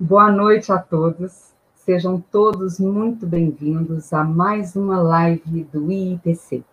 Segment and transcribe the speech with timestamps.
[0.00, 1.52] Boa noite a todos.
[1.74, 6.64] Sejam todos muito bem-vindos a mais uma live do IIPC,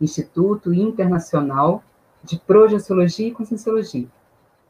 [0.00, 1.82] Instituto Internacional
[2.22, 4.06] de Projeciologia e Conscienciologia.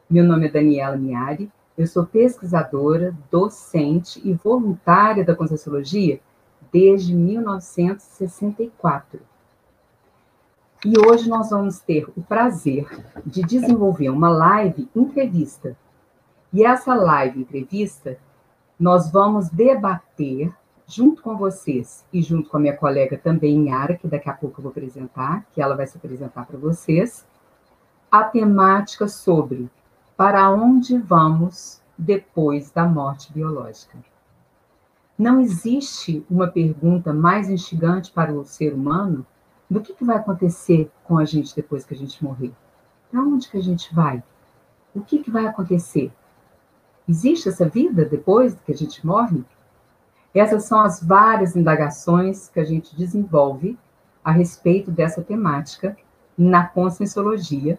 [0.09, 6.19] Meu nome é Daniela Miari, eu sou pesquisadora, docente e voluntária da Conscienciologia
[6.73, 9.21] desde 1964.
[10.85, 12.85] E hoje nós vamos ter o prazer
[13.25, 15.77] de desenvolver uma live entrevista
[16.53, 18.15] e essa live entrevista,
[18.79, 20.53] nós vamos debater
[20.85, 24.59] junto com vocês e junto com a minha colega também, Yara, que daqui a pouco
[24.59, 27.25] eu vou apresentar, que ela vai se apresentar para vocês,
[28.11, 29.67] a temática sobre
[30.15, 33.97] para onde vamos depois da morte biológica.
[35.17, 39.25] Não existe uma pergunta mais instigante para o ser humano
[39.69, 42.51] do que, que vai acontecer com a gente depois que a gente morrer.
[43.11, 44.23] Para onde que a gente vai?
[44.93, 46.11] O que, que vai acontecer?
[47.07, 49.43] Existe essa vida depois que a gente morre?
[50.33, 53.77] Essas são as várias indagações que a gente desenvolve
[54.23, 55.95] a respeito dessa temática
[56.35, 57.77] na conscienciologia,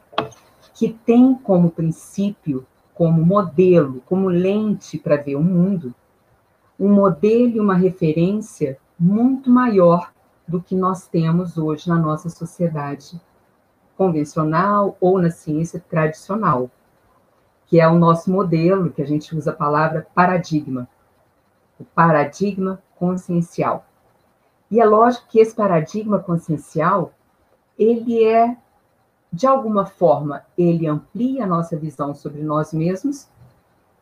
[0.73, 5.93] que tem como princípio, como modelo, como lente para ver o mundo,
[6.79, 10.13] um modelo e uma referência muito maior
[10.47, 13.21] do que nós temos hoje na nossa sociedade
[13.97, 16.71] convencional ou na ciência tradicional
[17.67, 20.89] que é o nosso modelo, que a gente usa a palavra paradigma,
[21.79, 23.85] o paradigma consciencial.
[24.71, 27.13] E é lógico que esse paradigma consciencial,
[27.79, 28.57] ele é,
[29.33, 33.29] de alguma forma, ele amplia a nossa visão sobre nós mesmos,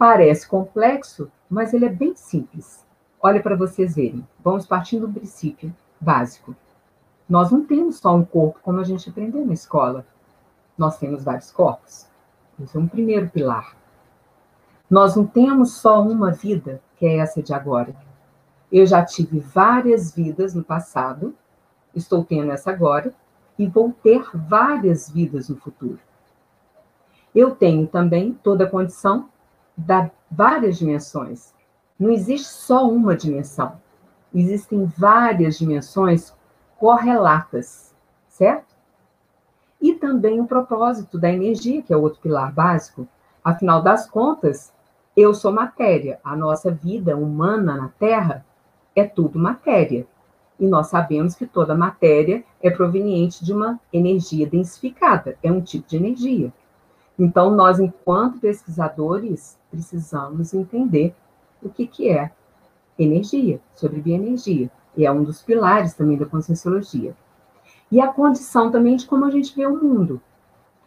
[0.03, 2.85] parece complexo, mas ele é bem simples.
[3.21, 4.27] Olha para vocês verem.
[4.43, 6.57] Vamos partindo do princípio básico.
[7.29, 10.05] Nós não temos só um corpo como a gente aprendeu na escola.
[10.77, 12.09] Nós temos vários corpos.
[12.61, 13.77] Esse é um primeiro pilar.
[14.91, 17.95] Nós não temos só uma vida, que é essa de agora.
[18.73, 21.33] Eu já tive várias vidas no passado,
[21.95, 23.15] estou tendo essa agora,
[23.57, 26.01] e vou ter várias vidas no futuro.
[27.33, 29.31] Eu tenho também toda a condição
[29.77, 31.53] das várias dimensões.
[31.99, 33.81] Não existe só uma dimensão.
[34.35, 36.35] Existem várias dimensões
[36.79, 37.95] correlatas,
[38.29, 38.73] certo?
[39.83, 43.07] e também o propósito da energia, que é outro pilar básico.
[43.43, 44.73] Afinal das contas,
[45.17, 46.21] eu sou matéria.
[46.23, 48.47] A nossa vida humana na Terra
[48.95, 50.07] é tudo matéria.
[50.61, 55.89] E nós sabemos que toda matéria é proveniente de uma energia densificada, é um tipo
[55.89, 56.53] de energia.
[57.19, 61.15] Então, nós, enquanto pesquisadores, precisamos entender
[61.63, 62.31] o que, que é
[62.99, 64.71] energia, sobre bioenergia.
[64.97, 67.17] E é um dos pilares também da conscienciologia.
[67.91, 70.21] E a condição também de como a gente vê o mundo.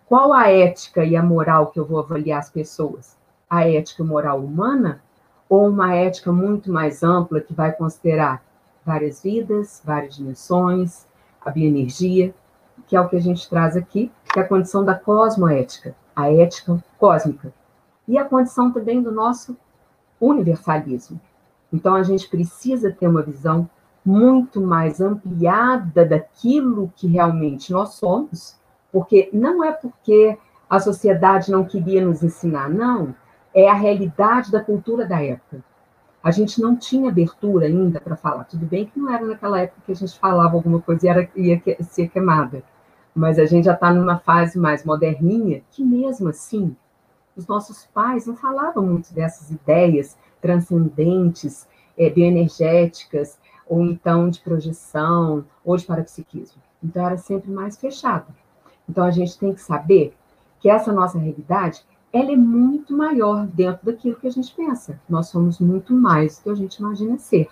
[0.07, 3.17] Qual a ética e a moral que eu vou avaliar as pessoas?
[3.49, 5.01] A ética e moral humana
[5.49, 8.43] ou uma ética muito mais ampla que vai considerar
[8.85, 11.07] várias vidas, várias dimensões,
[11.43, 12.33] a bioenergia,
[12.87, 16.31] que é o que a gente traz aqui, que é a condição da cosmoética, a
[16.31, 17.51] ética cósmica.
[18.07, 19.57] E a condição também do nosso
[20.19, 21.19] universalismo.
[21.71, 23.69] Então a gente precisa ter uma visão
[24.05, 28.59] muito mais ampliada daquilo que realmente nós somos,
[28.91, 30.37] porque não é porque
[30.69, 33.15] a sociedade não queria nos ensinar, não,
[33.53, 35.63] é a realidade da cultura da época.
[36.23, 38.45] A gente não tinha abertura ainda para falar.
[38.45, 41.29] Tudo bem que não era naquela época que a gente falava alguma coisa e era,
[41.35, 42.63] ia ser queimada,
[43.13, 46.75] mas a gente já está numa fase mais moderninha que, mesmo assim,
[47.35, 53.37] os nossos pais não falavam muito dessas ideias transcendentes, é, bioenergéticas,
[53.67, 56.61] ou então de projeção, ou de parapsiquismo.
[56.83, 58.33] Então era sempre mais fechado.
[58.87, 60.15] Então a gente tem que saber
[60.59, 61.83] que essa nossa realidade
[62.13, 64.99] ela é muito maior dentro daquilo que a gente pensa.
[65.09, 67.49] Nós somos muito mais do que a gente imagina ser.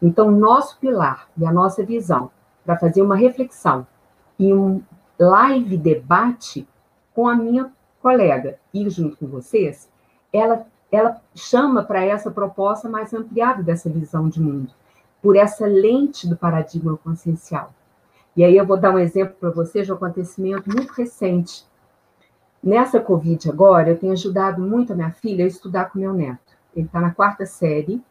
[0.00, 2.30] Então, nosso pilar e a nossa visão
[2.64, 3.86] para fazer uma reflexão
[4.38, 4.80] e um
[5.18, 6.68] live debate
[7.12, 7.72] com a minha
[8.04, 9.90] colega e junto com vocês,
[10.30, 14.70] ela, ela chama para essa proposta mais ampliada dessa visão de mundo
[15.22, 17.72] por essa lente do paradigma consciencial.
[18.36, 21.64] E aí eu vou dar um exemplo para vocês de um acontecimento muito recente.
[22.62, 26.52] Nessa Covid agora, eu tenho ajudado muito a minha filha a estudar com meu neto.
[26.76, 28.02] Ele está na quarta série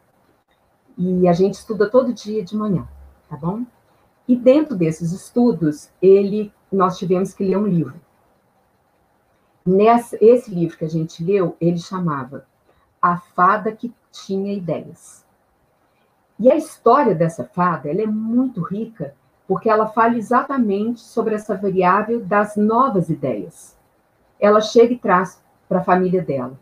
[0.97, 2.87] e a gente estuda todo dia de manhã,
[3.29, 3.63] tá bom?
[4.27, 7.93] E dentro desses estudos, ele, nós tivemos que ler um livro.
[9.65, 12.45] Nessa, esse livro que a gente leu, ele chamava
[13.01, 15.23] A Fada que Tinha Ideias.
[16.39, 19.15] E a história dessa fada ela é muito rica
[19.47, 23.77] porque ela fala exatamente sobre essa variável das novas ideias.
[24.39, 26.57] Ela chega e traz para a família dela.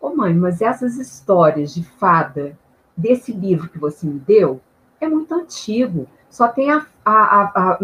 [0.00, 2.58] Ô oh, mãe, mas essas histórias de fada
[2.96, 4.60] desse livro que você me deu
[5.00, 6.06] é muito antigo.
[6.28, 7.78] Só tem a, a, a,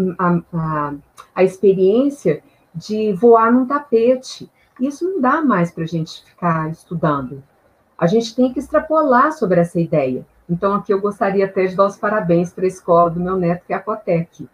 [0.53, 0.93] a,
[1.35, 4.49] a experiência de voar num tapete.
[4.79, 7.43] Isso não dá mais para a gente ficar estudando.
[7.97, 10.25] A gente tem que extrapolar sobre essa ideia.
[10.49, 13.65] Então, aqui eu gostaria até de dar os parabéns para a escola do meu neto,
[13.65, 14.47] que é a Cotec,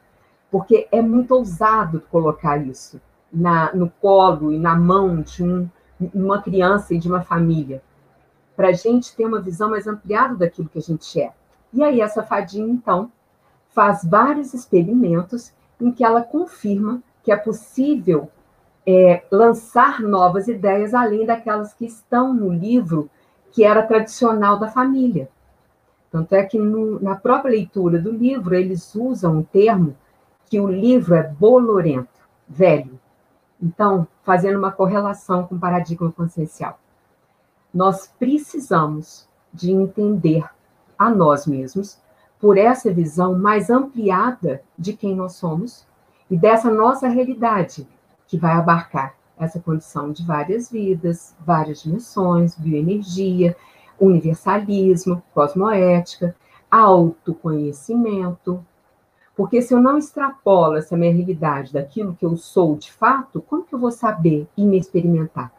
[0.51, 3.01] porque é muito ousado colocar isso
[3.31, 5.69] na, no colo e na mão de um,
[6.13, 7.81] uma criança e de uma família,
[8.55, 11.31] para a gente ter uma visão mais ampliada daquilo que a gente é.
[11.73, 13.11] E aí, essa fadinha, então,
[13.69, 18.27] faz vários experimentos em que ela confirma que é possível
[18.87, 23.07] é, lançar novas ideias além daquelas que estão no livro
[23.51, 25.29] que era tradicional da família.
[26.09, 29.95] Tanto é que no, na própria leitura do livro, eles usam um termo
[30.47, 32.99] que o livro é bolorento, velho.
[33.61, 36.79] Então, fazendo uma correlação com o paradigma consciencial.
[37.71, 40.49] Nós precisamos de entender
[40.97, 42.01] a nós mesmos
[42.39, 45.87] por essa visão mais ampliada de quem nós somos
[46.29, 47.87] e dessa nossa realidade,
[48.27, 53.55] que vai abarcar essa condição de várias vidas, várias dimensões, bioenergia,
[53.99, 56.35] universalismo, cosmoética,
[56.69, 58.63] autoconhecimento.
[59.35, 63.63] Porque se eu não extrapolo essa minha realidade daquilo que eu sou de fato, como
[63.63, 65.51] que eu vou saber e me experimentar?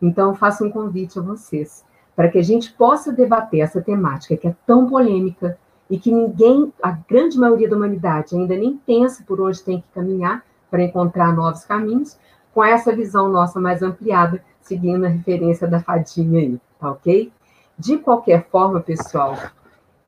[0.00, 1.84] Então, eu faço um convite a vocês,
[2.16, 5.58] para que a gente possa debater essa temática que é tão polêmica
[5.90, 9.88] e que ninguém, a grande maioria da humanidade, ainda nem pensa por onde tem que
[9.94, 12.18] caminhar para encontrar novos caminhos,
[12.52, 17.32] com essa visão nossa mais ampliada, seguindo a referência da fadinha aí, tá ok?
[17.78, 19.36] De qualquer forma, pessoal,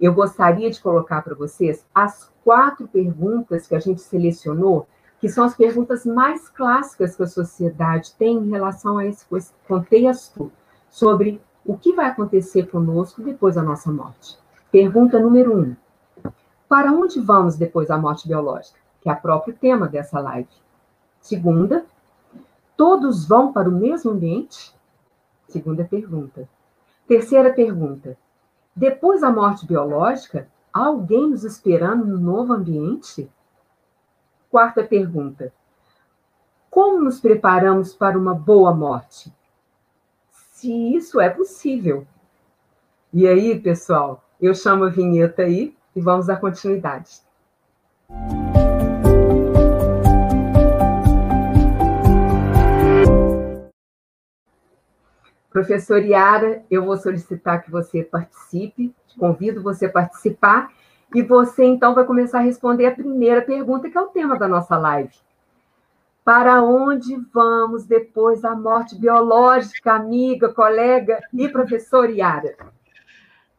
[0.00, 4.86] eu gostaria de colocar para vocês as quatro perguntas que a gente selecionou,
[5.20, 9.24] que são as perguntas mais clássicas que a sociedade tem em relação a esse
[9.68, 10.50] contexto
[10.88, 14.38] sobre o que vai acontecer conosco depois da nossa morte.
[14.70, 15.76] Pergunta número um:
[16.69, 18.78] Para onde vamos depois da morte biológica?
[19.00, 20.49] Que é o próprio tema dessa live.
[21.20, 21.84] Segunda,
[22.76, 24.75] todos vão para o mesmo ambiente?
[25.49, 26.49] Segunda pergunta.
[27.08, 28.17] Terceira pergunta:
[28.75, 33.28] depois da morte biológica, há alguém nos esperando no novo ambiente?
[34.49, 35.52] Quarta pergunta:
[36.70, 39.34] como nos preparamos para uma boa morte?
[40.31, 42.06] Se isso é possível.
[43.12, 47.20] E aí, pessoal, eu chamo a vinheta aí e vamos dar continuidade.
[55.50, 60.70] Professor Yara, eu vou solicitar que você participe, convido você a participar,
[61.12, 64.46] e você então vai começar a responder a primeira pergunta, que é o tema da
[64.46, 65.12] nossa live.
[66.25, 72.54] Para onde vamos depois da morte biológica, amiga, colega e professor Yara?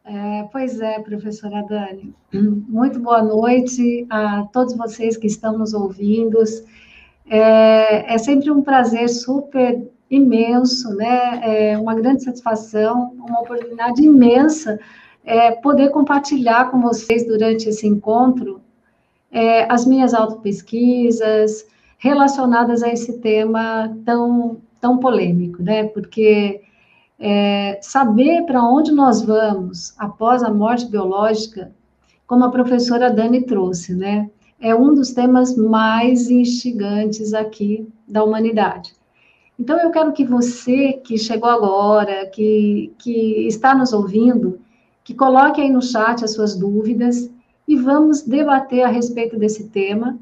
[0.04, 2.14] É, pois é, professora Dani.
[2.34, 6.38] Muito boa noite a todos vocês que estão nos ouvindo.
[7.30, 11.40] É, é sempre um prazer super imenso, né?
[11.72, 14.80] É uma grande satisfação, uma oportunidade imensa
[15.24, 18.62] é, poder compartilhar com vocês durante esse encontro
[19.32, 21.66] é, as minhas autopesquisas
[21.98, 25.86] relacionadas a esse tema tão, tão polêmico, né?
[25.86, 26.62] Porque
[27.22, 31.72] é, saber para onde nós vamos após a morte biológica,
[32.26, 34.28] como a professora Dani trouxe, né?
[34.60, 38.94] É um dos temas mais instigantes aqui da humanidade.
[39.60, 44.60] Então, eu quero que você que chegou agora, que, que está nos ouvindo,
[45.04, 47.30] que coloque aí no chat as suas dúvidas
[47.68, 50.18] e vamos debater a respeito desse tema,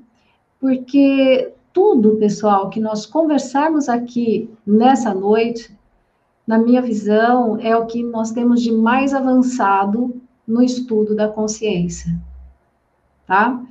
[0.59, 5.78] porque tudo, pessoal, que nós conversarmos aqui nessa noite,
[6.49, 12.19] na minha visão, é o que nós temos de mais avançado no estudo da consciência,
[13.27, 13.63] tá?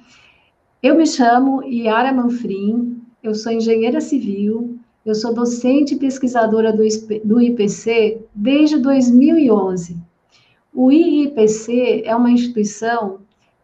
[0.80, 6.85] Eu me chamo Yara Manfrim, eu sou engenheira civil, eu sou docente e pesquisadora do,
[7.25, 9.97] do IPC desde 2011.
[10.73, 13.18] O IIPC é uma instituição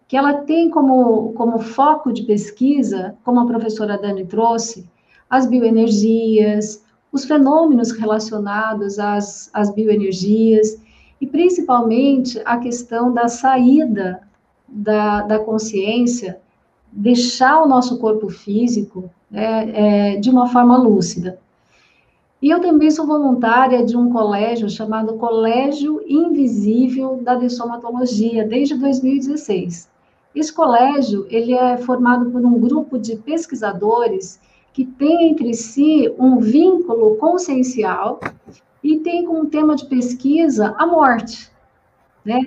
[0.09, 4.91] que ela tem como, como foco de pesquisa, como a professora Dani trouxe,
[5.31, 6.84] as bioenergias,
[7.15, 10.83] os fenômenos relacionados às, às bioenergias,
[11.21, 14.21] e principalmente a questão da saída
[14.67, 16.41] da, da consciência,
[16.91, 21.39] deixar o nosso corpo físico é, é, de uma forma lúcida.
[22.43, 29.89] E eu também sou voluntária de um colégio chamado Colégio Invisível da Dessomatologia, desde 2016.
[30.35, 34.41] Esse colégio, ele é formado por um grupo de pesquisadores
[34.75, 38.19] que tem entre si um vínculo consciencial
[38.83, 41.51] e tem como tema de pesquisa a morte,
[42.25, 42.41] né?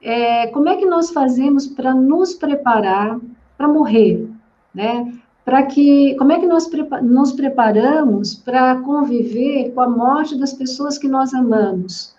[0.00, 3.20] É, como é que nós fazemos para nos preparar
[3.56, 4.28] para morrer,
[4.74, 5.12] né?
[5.44, 6.70] Para que, como é que nós
[7.02, 12.14] nos preparamos para conviver com a morte das pessoas que nós amamos?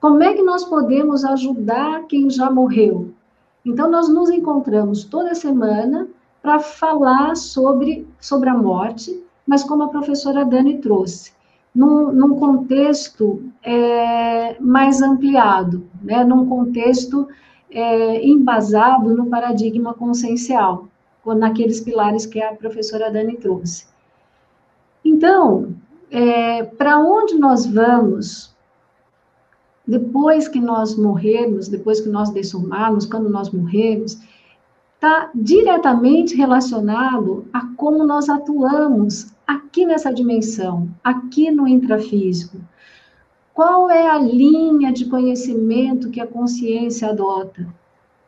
[0.00, 3.12] Como é que nós podemos ajudar quem já morreu?
[3.64, 6.06] Então, nós nos encontramos toda semana
[6.44, 11.32] para falar sobre, sobre a morte, mas como a professora Dani trouxe,
[11.74, 16.22] num, num contexto é, mais ampliado, né?
[16.22, 17.26] num contexto
[17.70, 20.86] é, embasado no paradigma consciencial,
[21.24, 23.86] naqueles pilares que a professora Dani trouxe.
[25.02, 25.74] Então,
[26.10, 28.54] é, para onde nós vamos
[29.86, 34.18] depois que nós morrermos, depois que nós dessomarmos, quando nós morrermos,
[35.04, 42.56] está diretamente relacionado a como nós atuamos aqui nessa dimensão, aqui no intrafísico.
[43.52, 47.66] Qual é a linha de conhecimento que a consciência adota?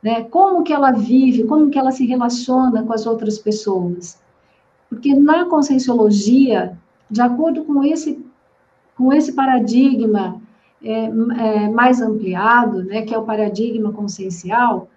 [0.02, 0.24] Né?
[0.24, 4.20] Como que ela vive, como que ela se relaciona com as outras pessoas?
[4.90, 6.78] Porque na conscienciologia,
[7.10, 8.22] de acordo com esse,
[8.94, 10.42] com esse paradigma
[10.84, 14.90] é, é, mais ampliado, né, que é o paradigma consciencial,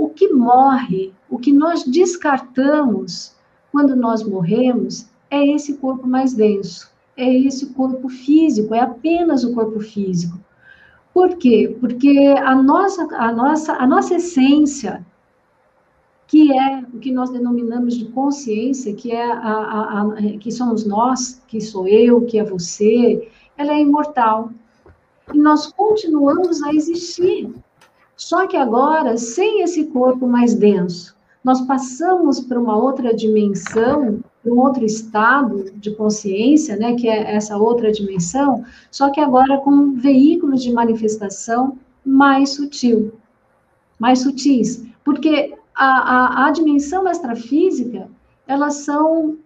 [0.00, 3.36] o que morre, o que nós descartamos
[3.70, 9.52] quando nós morremos, é esse corpo mais denso, é esse corpo físico, é apenas o
[9.52, 10.38] corpo físico.
[11.12, 11.76] Por quê?
[11.78, 15.04] Porque a nossa, a nossa, a nossa essência,
[16.26, 20.86] que é o que nós denominamos de consciência, que é a, a, a, que somos
[20.86, 24.50] nós, que sou eu, que é você, ela é imortal
[25.34, 27.52] e nós continuamos a existir.
[28.20, 34.58] Só que agora, sem esse corpo mais denso, nós passamos para uma outra dimensão, um
[34.60, 40.62] outro estado de consciência, né, que é essa outra dimensão, só que agora com veículos
[40.62, 43.14] de manifestação mais sutil,
[43.98, 48.06] mais sutis, porque a, a, a dimensão extrafísica,
[48.46, 49.38] elas são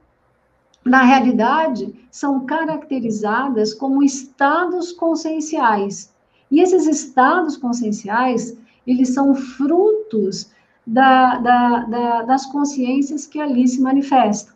[0.85, 6.13] na realidade, são caracterizadas como estados conscienciais.
[6.51, 10.51] E esses estados conscienciais, eles são frutos
[10.87, 14.55] da, da, da, das consciências que ali se manifestam.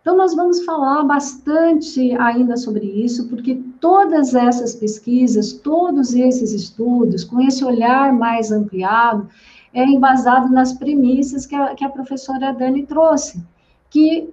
[0.00, 7.24] Então, nós vamos falar bastante ainda sobre isso, porque todas essas pesquisas, todos esses estudos,
[7.24, 9.28] com esse olhar mais ampliado,
[9.74, 13.44] é embasado nas premissas que a, que a professora Dani trouxe,
[13.90, 14.32] que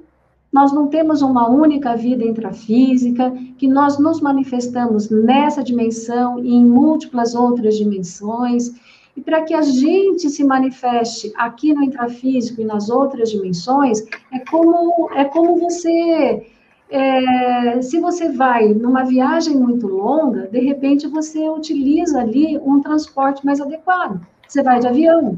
[0.55, 6.63] nós não temos uma única vida intrafísica, que nós nos manifestamos nessa dimensão e em
[6.63, 8.71] múltiplas outras dimensões.
[9.17, 14.39] E para que a gente se manifeste aqui no intrafísico e nas outras dimensões, é
[14.49, 16.47] como, é como você.
[16.89, 23.45] É, se você vai numa viagem muito longa, de repente você utiliza ali um transporte
[23.45, 24.25] mais adequado.
[24.47, 25.35] Você vai de avião,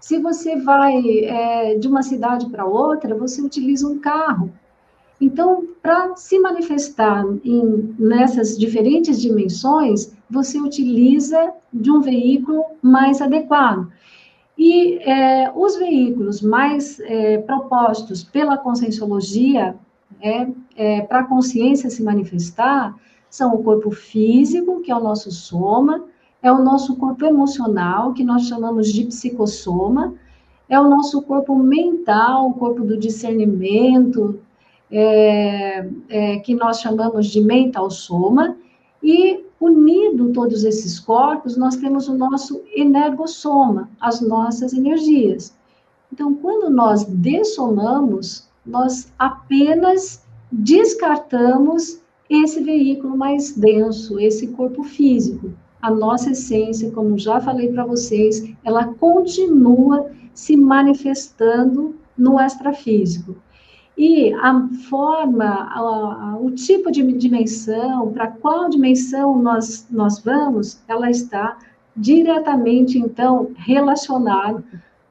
[0.00, 4.50] se você vai é, de uma cidade para outra, você utiliza um carro.
[5.20, 13.92] Então, para se manifestar em, nessas diferentes dimensões, você utiliza de um veículo mais adequado.
[14.56, 19.76] E é, os veículos mais é, propostos pela conscienciologia
[20.22, 22.94] é, é para a consciência se manifestar
[23.28, 26.04] são o corpo físico, que é o nosso soma,
[26.42, 30.14] é o nosso corpo emocional, que nós chamamos de psicossoma,
[30.68, 34.40] é o nosso corpo mental, o corpo do discernimento,
[34.90, 38.56] é, é, que nós chamamos de mental soma,
[39.02, 45.54] e unido todos esses corpos, nós temos o nosso energossoma, as nossas energias.
[46.12, 55.90] Então, quando nós dessomamos, nós apenas descartamos esse veículo mais denso, esse corpo físico a
[55.90, 63.36] nossa essência, como já falei para vocês, ela continua se manifestando no extrafísico.
[63.96, 70.82] E a forma, a, a, o tipo de dimensão, para qual dimensão nós, nós vamos,
[70.88, 71.58] ela está
[71.96, 74.64] diretamente, então, relacionada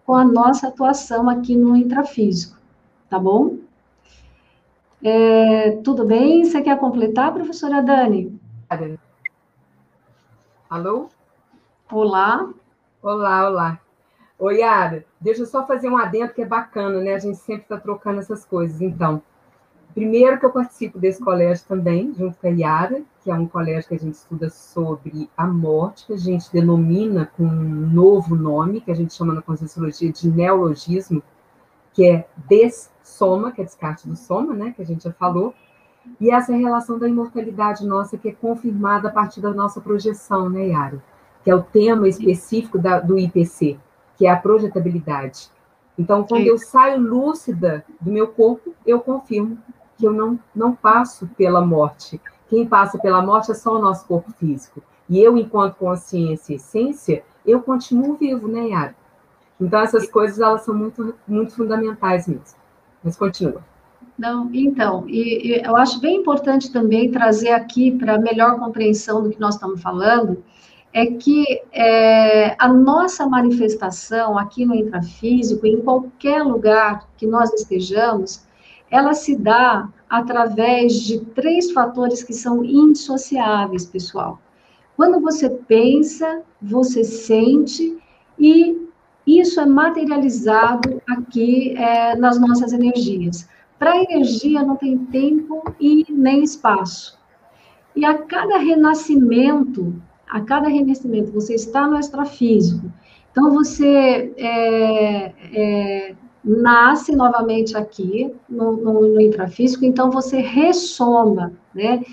[0.06, 2.58] com a nossa atuação aqui no intrafísico,
[3.10, 3.58] tá bom?
[5.04, 6.44] É, tudo bem?
[6.44, 8.38] Você quer completar, professora Dani?
[10.70, 11.10] Alô?
[11.92, 12.48] Olá.
[13.02, 13.80] Olá, olá.
[14.38, 17.16] Oi, Yara, deixa eu só fazer um adendo que é bacana, né?
[17.16, 18.80] A gente sempre está trocando essas coisas.
[18.80, 19.22] Então,
[19.94, 23.90] Primeiro que eu participo desse colégio também, junto com a Yara, que é um colégio
[23.90, 28.82] que a gente estuda sobre a morte, que a gente denomina com um novo nome,
[28.82, 31.24] que a gente chama na Conscienciologia de neologismo,
[31.92, 35.56] que é dessoma, que é descarte do soma, né, que a gente já falou,
[36.20, 40.68] e essa relação da imortalidade nossa que é confirmada a partir da nossa projeção, né,
[40.68, 41.02] Yara?
[41.44, 43.80] Que é o tema específico da, do IPC,
[44.18, 45.50] que é a projetabilidade.
[45.98, 49.58] Então, quando eu saio lúcida do meu corpo, eu confirmo
[49.98, 52.22] que eu não, não passo pela morte.
[52.48, 54.82] Quem passa pela morte é só o nosso corpo físico.
[55.10, 58.96] E eu, enquanto consciência e essência, eu continuo vivo, né, Yara?
[59.60, 62.58] Então, essas coisas, elas são muito, muito fundamentais mesmo.
[63.04, 63.62] Mas continua.
[64.20, 69.30] Não, então, e, e eu acho bem importante também trazer aqui para melhor compreensão do
[69.30, 70.44] que nós estamos falando,
[70.92, 78.46] é que é, a nossa manifestação aqui no intrafísico, em qualquer lugar que nós estejamos,
[78.92, 84.38] ela se dá através de três fatores que são indissociáveis, pessoal.
[84.98, 87.98] Quando você pensa, você sente
[88.38, 88.86] e
[89.26, 93.48] isso é materializado aqui é, nas nossas energias.
[93.80, 97.18] Para a energia não tem tempo e nem espaço.
[97.96, 99.96] E a cada renascimento,
[100.30, 102.92] a cada renascimento, você está no extrafísico.
[103.32, 112.04] Então, você é, é, nasce novamente aqui no, no, no, intrafísico, então você ressoma, né?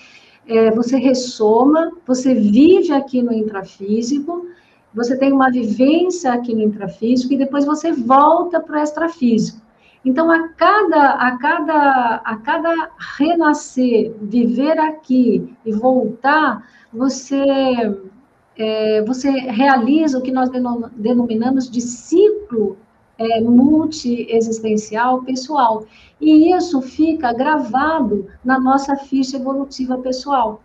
[0.46, 4.46] É, você ressoma, você vive aqui no intrafísico,
[4.94, 9.65] você tem uma vivência aqui no intrafísico e depois você volta para o extrafísico.
[10.06, 17.44] Então, a cada, a, cada, a cada renascer, viver aqui e voltar, você,
[18.56, 20.48] é, você realiza o que nós
[20.94, 22.78] denominamos de ciclo
[23.18, 25.84] é, multi-existencial pessoal.
[26.20, 30.62] E isso fica gravado na nossa ficha evolutiva pessoal.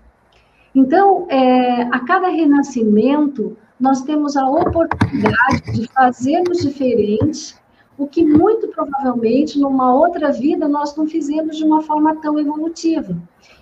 [0.75, 7.55] Então, é, a cada renascimento, nós temos a oportunidade de fazermos diferente,
[8.01, 13.15] o que muito provavelmente numa outra vida nós não fizemos de uma forma tão evolutiva.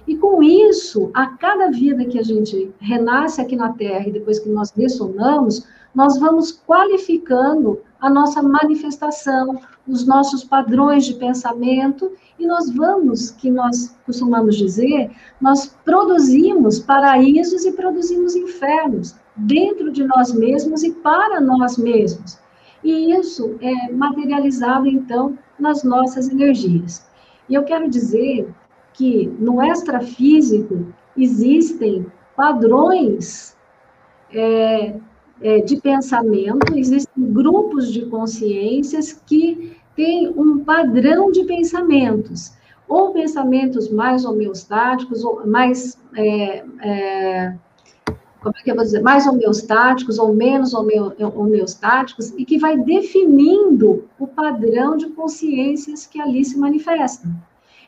[0.08, 4.40] E com isso, a cada vida que a gente renasce aqui na Terra e depois
[4.40, 12.48] que nós dessonamos, nós vamos qualificando a nossa manifestação, os nossos padrões de pensamento e
[12.48, 20.32] nós vamos, que nós costumamos dizer, nós produzimos paraísos e produzimos infernos dentro de nós
[20.32, 22.40] mesmos e para nós mesmos.
[22.84, 27.06] E isso é materializado, então, nas nossas energias.
[27.50, 28.48] E eu quero dizer
[28.94, 30.88] que no extrafísico
[31.18, 33.58] existem padrões
[34.32, 34.96] é,
[35.42, 42.54] é, de pensamento, existem grupos de consciências que têm um padrão de pensamentos,
[42.88, 45.98] ou pensamentos mais homeostáticos, ou mais.
[46.16, 47.56] É, é,
[48.42, 49.02] como é que eu vou dizer?
[49.02, 56.44] Mais homeostáticos ou menos homeostáticos, e que vai definindo o padrão de consciências que ali
[56.46, 57.32] se manifestam.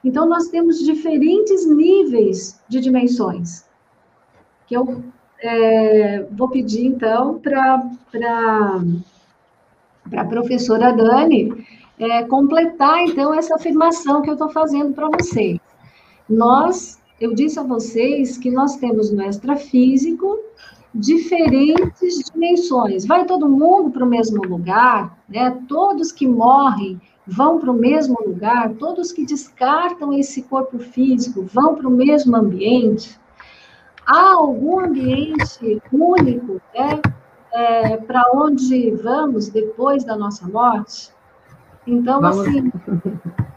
[0.03, 3.65] Então, nós temos diferentes níveis de dimensões,
[4.67, 5.03] que eu
[5.39, 7.83] é, vou pedir, então, para
[10.17, 11.65] a professora Dani
[11.99, 15.59] é, completar, então, essa afirmação que eu estou fazendo para vocês.
[16.27, 20.39] Nós, eu disse a vocês que nós temos no extrafísico
[20.93, 23.05] diferentes dimensões.
[23.05, 25.57] Vai todo mundo para o mesmo lugar, né?
[25.69, 31.75] Todos que morrem vão para o mesmo lugar, todos que descartam esse corpo físico vão
[31.75, 33.21] para o mesmo ambiente
[34.05, 37.01] há algum ambiente único né,
[37.53, 41.11] é, para onde vamos depois da nossa morte?
[41.85, 42.47] Então, vamos...
[42.47, 42.71] assim.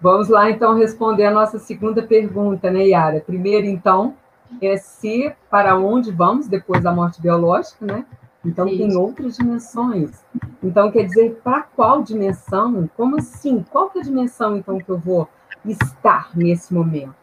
[0.00, 3.20] Vamos lá, então, responder a nossa segunda pergunta, né, Yara?
[3.20, 4.14] Primeiro, então,
[4.60, 8.04] é se para onde vamos depois da morte biológica, né?
[8.44, 8.78] Então, Isso.
[8.78, 10.24] tem outras dimensões.
[10.62, 12.88] Então, quer dizer, para qual dimensão?
[12.96, 13.64] Como assim?
[13.70, 15.28] Qual que é a dimensão, então, que eu vou
[15.64, 17.20] estar nesse momento?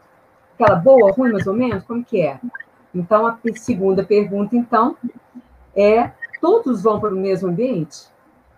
[0.60, 1.84] aquela boa, ruim, mais ou menos?
[1.84, 2.40] Como que é?
[2.94, 4.98] Então, a segunda pergunta, então,
[5.76, 6.12] é:
[6.42, 8.08] todos vão para o mesmo ambiente?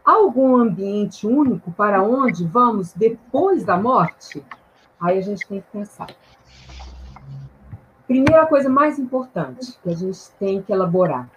[0.10, 4.44] Algum ambiente único para onde vamos depois da morte?
[5.00, 6.08] Aí a gente tem que pensar.
[8.08, 11.30] Primeira coisa mais importante que a gente tem que elaborar: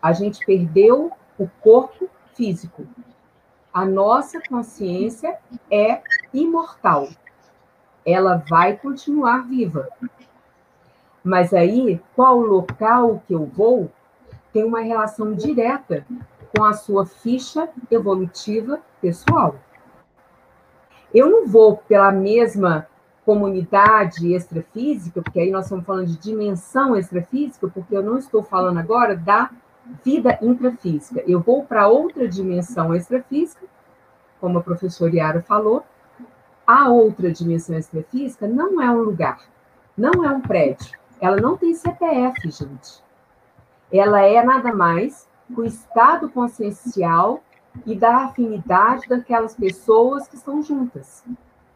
[0.00, 2.86] a gente perdeu o corpo físico.
[3.72, 5.36] A nossa consciência
[5.70, 6.00] é
[6.32, 7.08] imortal
[8.04, 9.88] ela vai continuar viva.
[11.22, 13.90] Mas aí, qual local que eu vou
[14.52, 16.06] tem uma relação direta
[16.54, 19.56] com a sua ficha evolutiva pessoal.
[21.12, 22.86] Eu não vou pela mesma
[23.24, 28.78] comunidade extrafísica, porque aí nós estamos falando de dimensão extrafísica, porque eu não estou falando
[28.78, 29.50] agora da
[30.04, 31.22] vida intrafísica.
[31.26, 33.66] Eu vou para outra dimensão extrafísica,
[34.40, 35.84] como a professora Yara falou.
[36.66, 39.40] A outra dimensão extrafísica não é um lugar,
[39.96, 40.98] não é um prédio.
[41.20, 43.02] Ela não tem CPF, gente.
[43.92, 47.42] Ela é nada mais o estado consciencial
[47.84, 51.24] e da afinidade daquelas pessoas que estão juntas,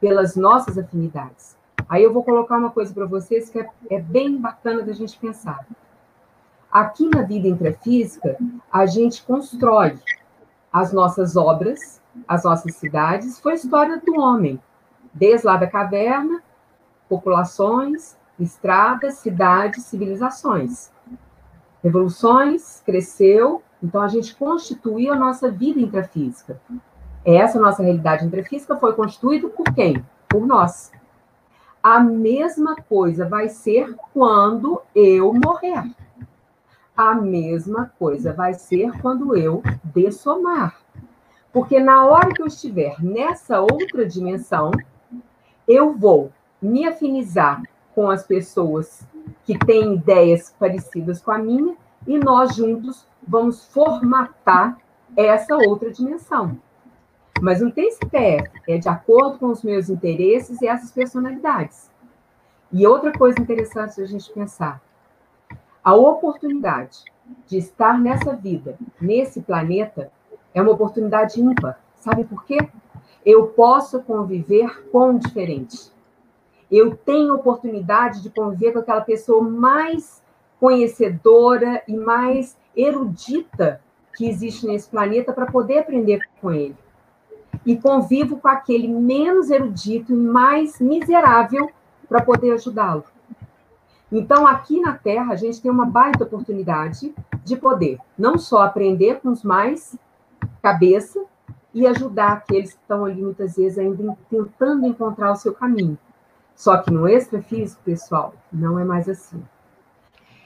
[0.00, 1.56] pelas nossas afinidades.
[1.88, 5.18] Aí eu vou colocar uma coisa para vocês que é, é bem bacana da gente
[5.18, 5.66] pensar.
[6.70, 8.36] Aqui na vida intrafísica,
[8.70, 9.98] a gente constrói
[10.72, 14.60] as nossas obras, as nossas cidades, foi a história do homem,
[15.14, 16.42] desde lá da caverna,
[17.08, 20.90] populações, estradas, cidades, civilizações.
[21.82, 26.60] Revoluções, cresceu, então a gente constituiu a nossa vida intrafísica.
[27.24, 30.04] Essa nossa realidade intrafísica foi constituída por quem?
[30.28, 30.90] Por nós.
[31.82, 35.84] A mesma coisa vai ser quando eu morrer.
[36.96, 40.80] A mesma coisa vai ser quando eu dessomar.
[41.52, 44.72] Porque na hora que eu estiver nessa outra dimensão,
[45.66, 47.62] eu vou me afinizar
[47.94, 49.06] com as pessoas
[49.44, 54.78] que têm ideias parecidas com a minha e nós juntos vamos formatar
[55.16, 56.58] essa outra dimensão.
[57.40, 61.90] Mas não tem CPF, é de acordo com os meus interesses e essas personalidades.
[62.72, 64.82] E outra coisa interessante a gente pensar:
[65.82, 67.04] a oportunidade
[67.46, 70.10] de estar nessa vida, nesse planeta,
[70.52, 71.80] é uma oportunidade ímpar.
[71.96, 72.58] Sabe por quê?
[73.24, 75.90] Eu posso conviver com o diferente.
[76.70, 80.22] Eu tenho oportunidade de conviver com aquela pessoa mais
[80.60, 83.80] conhecedora e mais erudita
[84.14, 86.76] que existe nesse planeta para poder aprender com ele.
[87.64, 91.70] E convivo com aquele menos erudito e mais miserável
[92.08, 93.04] para poder ajudá-lo.
[94.10, 99.20] Então, aqui na Terra, a gente tem uma baita oportunidade de poder não só aprender
[99.20, 99.96] com os mais
[100.62, 101.22] cabeça
[101.74, 105.98] e ajudar aqueles que estão ali muitas vezes ainda tentando encontrar o seu caminho.
[106.58, 109.40] Só que no extrafísico, pessoal, não é mais assim.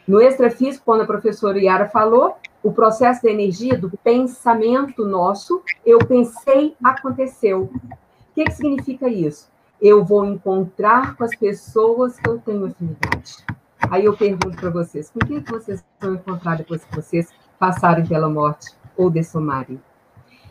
[0.07, 5.99] No extrafísico, quando a professora Yara falou, o processo da energia do pensamento nosso, eu
[5.99, 7.63] pensei, aconteceu.
[7.63, 9.51] O que, que significa isso?
[9.83, 13.45] eu vou encontrar com as pessoas que eu tenho afinidade.
[13.91, 18.31] Aí eu pergunto para vocês, com que vocês vão encontrar depois que vocês passarem pela
[18.31, 19.83] morte ou dessomarem?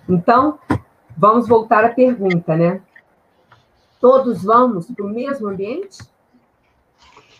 [0.10, 0.60] Então,
[1.16, 2.82] vamos voltar à pergunta, né?
[4.02, 6.00] Todos vamos para o mesmo ambiente?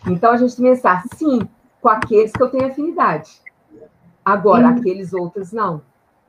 [0.06, 1.40] Então, a gente tem que pensar, sim,
[1.80, 3.42] com aqueles que eu tenho afinidade.
[4.24, 4.78] Agora, sim.
[4.78, 5.82] aqueles outros não.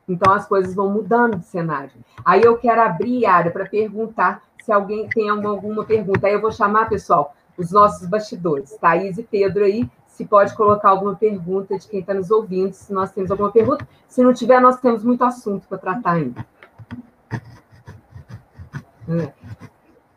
[0.10, 1.92] Então, as coisas vão mudando de cenário.
[2.26, 6.26] Aí eu quero abrir a área para perguntar se alguém tem alguma pergunta.
[6.26, 10.90] Aí eu vou chamar, pessoal, os nossos bastidores, Thaís e Pedro aí, se pode colocar
[10.90, 13.88] alguma pergunta de quem está nos ouvindo, se nós temos alguma pergunta.
[14.08, 16.46] Se não tiver, nós temos muito assunto para tratar ainda.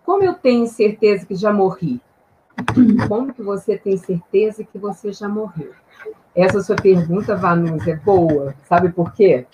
[0.06, 2.00] Como eu tenho certeza que já morri?
[3.08, 5.72] Como que você tem certeza que você já morreu?
[6.32, 8.54] Essa sua pergunta, Vanus, é boa.
[8.68, 9.48] Sabe por quê?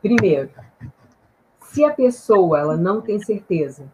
[0.00, 0.50] Primeiro,
[1.58, 3.90] se a pessoa ela não tem certeza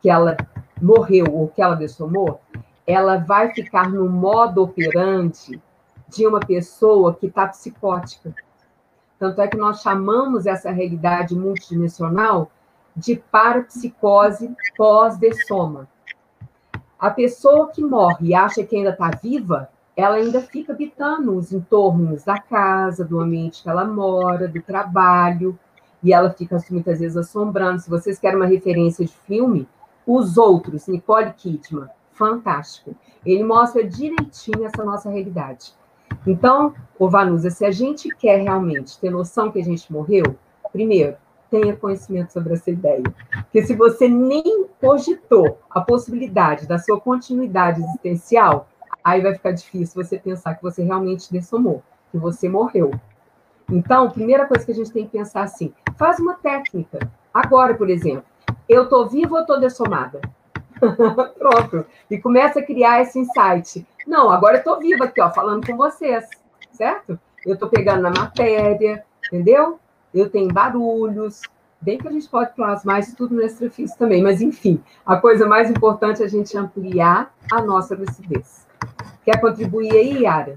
[0.00, 0.36] que ela
[0.80, 2.40] morreu ou que ela dessomou,
[2.86, 5.60] ela vai ficar no modo operante
[6.08, 8.32] de uma pessoa que está psicótica.
[9.18, 12.48] Tanto é que nós chamamos essa realidade multidimensional
[12.96, 15.88] de parapsicose pós-dessoma.
[16.98, 21.52] A pessoa que morre e acha que ainda está viva, ela ainda fica habitando os
[21.52, 25.58] entornos da casa, do ambiente que ela mora, do trabalho,
[26.02, 27.80] e ela fica muitas vezes assombrando.
[27.80, 29.68] Se vocês querem uma referência de filme,
[30.06, 32.94] Os Outros, Nicole Kidman, fantástico.
[33.24, 35.74] Ele mostra direitinho essa nossa realidade.
[36.26, 40.36] Então, ô Vanusa, se a gente quer realmente ter noção que a gente morreu,
[40.72, 41.16] primeiro,
[41.50, 43.02] tenha conhecimento sobre essa ideia.
[43.32, 48.68] Porque se você nem cogitou a possibilidade da sua continuidade existencial,
[49.02, 52.92] aí vai ficar difícil você pensar que você realmente dessomou, que você morreu.
[53.70, 56.98] Então, a primeira coisa que a gente tem que pensar assim, faz uma técnica.
[57.32, 58.24] Agora, por exemplo,
[58.68, 60.20] eu estou viva ou estou dessomada?
[61.38, 61.86] Pronto.
[62.10, 63.86] E começa a criar esse insight.
[64.06, 66.28] Não, agora eu estou viva aqui, ó, falando com vocês,
[66.72, 67.18] certo?
[67.44, 69.78] Eu estou pegando na matéria, entendeu?
[70.12, 71.42] Eu tenho barulhos,
[71.80, 75.46] bem que a gente pode plasmar isso tudo no extrafísico também, mas enfim, a coisa
[75.46, 78.66] mais importante é a gente ampliar a nossa lucidez.
[79.24, 80.56] Quer contribuir aí, Yara?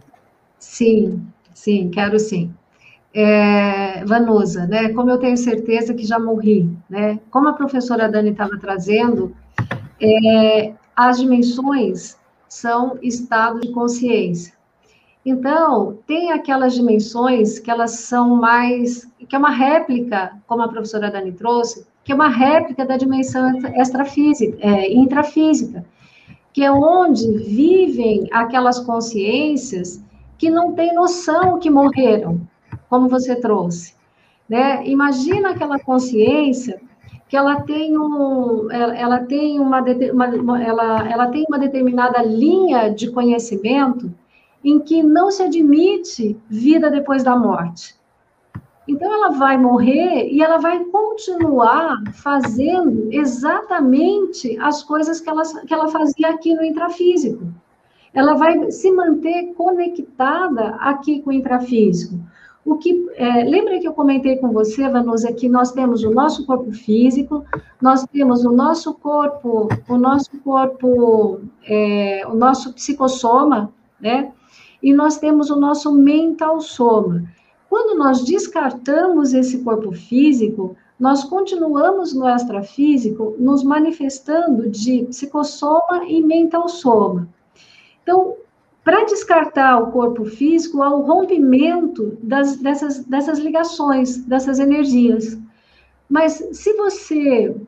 [0.59, 2.53] Sim, sim, quero sim.
[3.13, 4.89] é, Vanusa, né?
[4.93, 7.19] Como eu tenho certeza que já morri, né?
[7.29, 9.35] Como a professora Dani estava trazendo,
[10.01, 12.17] é, as dimensões
[12.49, 14.53] são estado de consciência.
[15.25, 21.11] Então, tem aquelas dimensões que elas são mais, que é uma réplica, como a professora
[21.11, 25.85] Dani trouxe, que é uma réplica da dimensão extrafísica, é, intrafísica,
[26.51, 30.03] que é onde vivem aquelas consciências
[30.37, 32.41] que não têm noção que morreram,
[32.89, 33.95] como você trouxe.
[34.47, 34.85] Né?
[34.85, 36.81] Imagina aquela consciência
[37.27, 42.89] que ela tem um, ela, ela tem uma, uma, ela, ela tem uma determinada linha
[42.89, 44.13] de conhecimento
[44.63, 47.95] em que não se admite vida depois da morte.
[48.87, 55.73] Então ela vai morrer e ela vai continuar fazendo exatamente as coisas que ela, que
[55.73, 57.47] ela fazia aqui no intrafísico.
[58.13, 62.19] Ela vai se manter conectada aqui com o intrafísico.
[62.65, 66.45] O que é, lembra que eu comentei com você, Vanusa, que nós temos o nosso
[66.45, 67.43] corpo físico,
[67.81, 74.31] nós temos o nosso corpo, o nosso corpo, é, o nosso psicossoma, né?
[74.81, 77.23] E nós temos o nosso mental soma.
[77.73, 86.21] Quando nós descartamos esse corpo físico, nós continuamos no extrafísico nos manifestando de psicossoma e
[86.21, 87.27] mental soma.
[88.03, 88.35] Então,
[88.83, 95.35] para descartar o corpo físico, há o rompimento das, dessas, dessas ligações, dessas energias.
[96.07, 97.59] Mas se você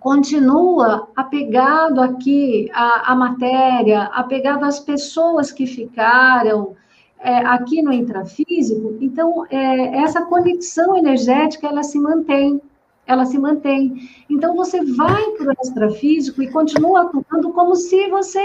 [0.00, 6.74] continua apegado aqui à, à matéria, apegado às pessoas que ficaram
[7.22, 12.60] é, aqui no intrafísico, então é, essa conexão energética ela se mantém
[13.06, 14.08] ela se mantém.
[14.30, 18.42] Então você vai para o extrafísico e continua atuando como se você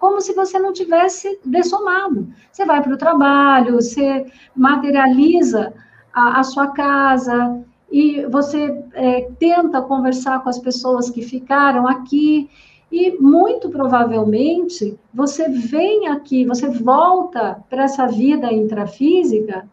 [0.00, 2.28] como se você não tivesse dessomado.
[2.50, 5.72] Você vai para o trabalho, você materializa
[6.12, 12.48] a, a sua casa e você é, tenta conversar com as pessoas que ficaram aqui
[12.94, 19.68] e muito provavelmente você vem aqui, você volta para essa vida intrafísica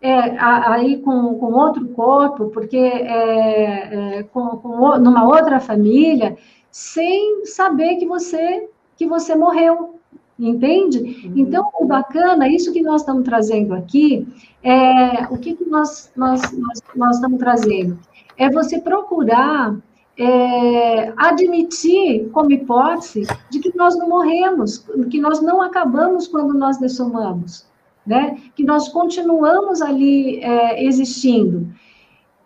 [0.00, 6.36] é, aí com, com outro corpo, porque é, é, com, com, numa outra família,
[6.70, 9.96] sem saber que você que você morreu,
[10.38, 10.98] entende?
[10.98, 11.32] Uhum.
[11.36, 14.26] Então, o bacana, isso que nós estamos trazendo aqui,
[14.62, 17.98] é o que, que nós, nós, nós, nós estamos trazendo?
[18.38, 19.76] É você procurar
[20.18, 24.78] é, admitir como hipótese de que nós não morremos,
[25.10, 27.66] que nós não acabamos quando nós dessomamos
[28.06, 28.38] né?
[28.54, 31.66] Que nós continuamos ali é, existindo,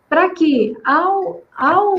[0.08, 1.94] para que ao, ao,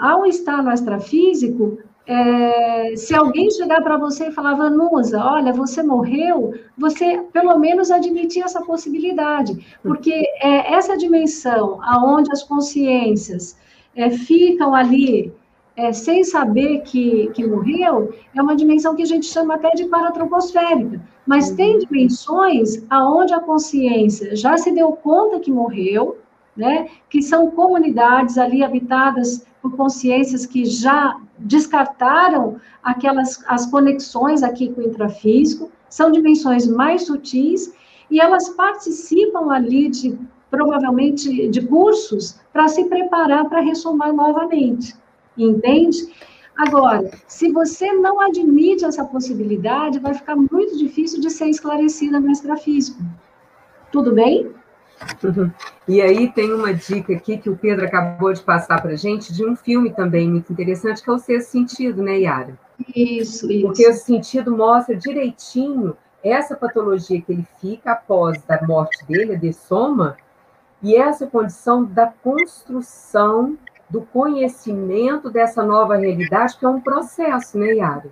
[0.00, 5.82] ao estar no extrafísico, é, se alguém chegar para você e falar, Vanusa, olha, você
[5.82, 13.56] morreu, você pelo menos admitir essa possibilidade, porque é essa dimensão aonde as consciências
[13.96, 15.32] é, ficam ali
[15.76, 19.86] é, sem saber que, que morreu, é uma dimensão que a gente chama até de
[19.86, 21.00] paratroposférica.
[21.26, 26.18] Mas tem dimensões aonde a consciência já se deu conta que morreu,
[26.56, 26.88] né?
[27.08, 34.80] Que são comunidades ali habitadas por consciências que já descartaram aquelas as conexões aqui com
[34.80, 37.72] o intrafísico, são dimensões mais sutis
[38.10, 40.18] e elas participam ali de
[40.54, 44.94] provavelmente de cursos para se preparar para ressomar novamente
[45.36, 46.08] entende?
[46.56, 52.30] Agora, se você não admite essa possibilidade, vai ficar muito difícil de ser esclarecida no
[52.30, 53.02] extrafísico.
[53.90, 54.52] Tudo bem?
[55.22, 55.50] Uhum.
[55.88, 59.44] E aí tem uma dica aqui que o Pedro acabou de passar para gente de
[59.44, 62.56] um filme também muito interessante, que é o Sexto Sentido, né, Yara?
[62.94, 63.66] Isso, isso.
[63.66, 69.38] Porque o sentido mostra direitinho essa patologia que ele fica após a morte dele, a
[69.38, 70.16] dessoma,
[70.84, 73.56] e essa condição da construção
[73.88, 78.10] do conhecimento dessa nova realidade, que é um processo, né, Yara?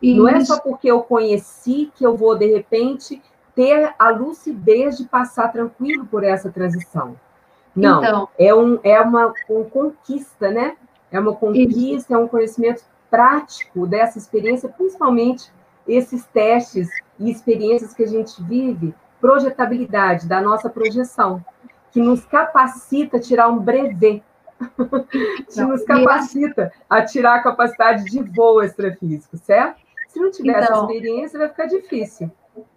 [0.00, 0.22] Isso.
[0.22, 3.22] Não é só porque eu conheci que eu vou, de repente,
[3.54, 7.14] ter a lucidez de passar tranquilo por essa transição.
[7.76, 10.76] Não, então, é, um, é uma, uma conquista, né?
[11.12, 12.14] É uma conquista, isso.
[12.14, 15.52] é um conhecimento prático dessa experiência, principalmente
[15.86, 21.44] esses testes e experiências que a gente vive, projetabilidade da nossa projeção,
[21.94, 24.20] que nos capacita a tirar um brevet
[25.48, 29.80] que nos capacita a tirar a capacidade de voo extrafísico, certo?
[30.08, 32.30] Se não tiver então, essa experiência, vai ficar difícil.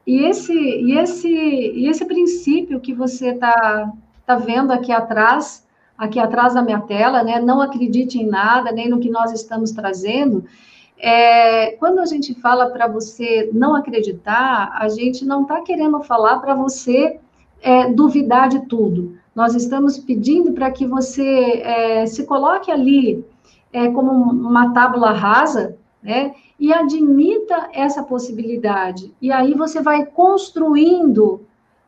[0.06, 3.92] E esse, e esse, e esse princípio que você está
[4.24, 7.40] tá vendo aqui atrás, aqui atrás da minha tela, né?
[7.40, 10.46] Não acredite em nada, nem no que nós estamos trazendo.
[11.00, 16.40] É, quando a gente fala para você não acreditar, a gente não está querendo falar
[16.40, 17.20] para você
[17.62, 19.18] é, duvidar de tudo.
[19.36, 23.24] Nós estamos pedindo para que você é, se coloque ali
[23.72, 26.34] é, como uma tábula rasa, né?
[26.60, 29.14] E admita essa possibilidade.
[29.22, 31.42] E aí você vai construindo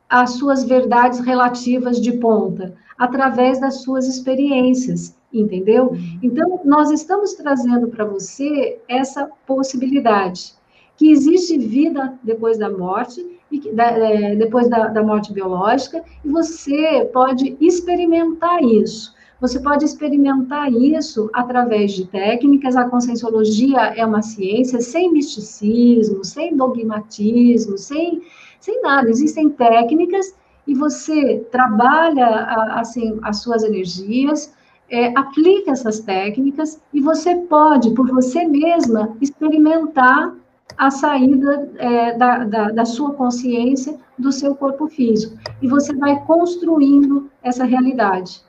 [0.07, 5.89] as suas verdades relativas de ponta, através das suas experiências, entendeu?
[5.89, 6.19] Uhum.
[6.21, 10.53] Então, nós estamos trazendo para você essa possibilidade,
[10.99, 16.29] que existe vida depois da morte, e da, é, depois da, da morte biológica, e
[16.29, 19.15] você pode experimentar isso.
[19.39, 22.75] Você pode experimentar isso através de técnicas.
[22.75, 28.21] A conscienciologia é uma ciência sem misticismo, sem dogmatismo, sem,
[28.59, 29.09] sem nada.
[29.09, 30.35] Existem técnicas
[30.67, 32.27] e você trabalha
[32.73, 34.53] assim as suas energias,
[34.89, 40.35] é, aplica essas técnicas e você pode, por você mesma, experimentar
[40.77, 45.37] a saída é, da, da, da, sua consciência do seu corpo físico.
[45.61, 48.41] E você vai construindo essa realidade.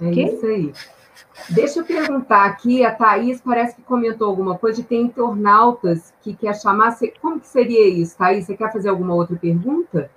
[0.00, 0.24] É okay?
[0.26, 0.72] isso aí.
[1.50, 6.54] Deixa eu perguntar aqui, a Thaís parece que comentou alguma coisa ter internautas que quer
[6.54, 6.96] chamar.
[7.20, 8.46] Como que seria isso, Thaís?
[8.46, 10.10] Você quer fazer alguma outra pergunta?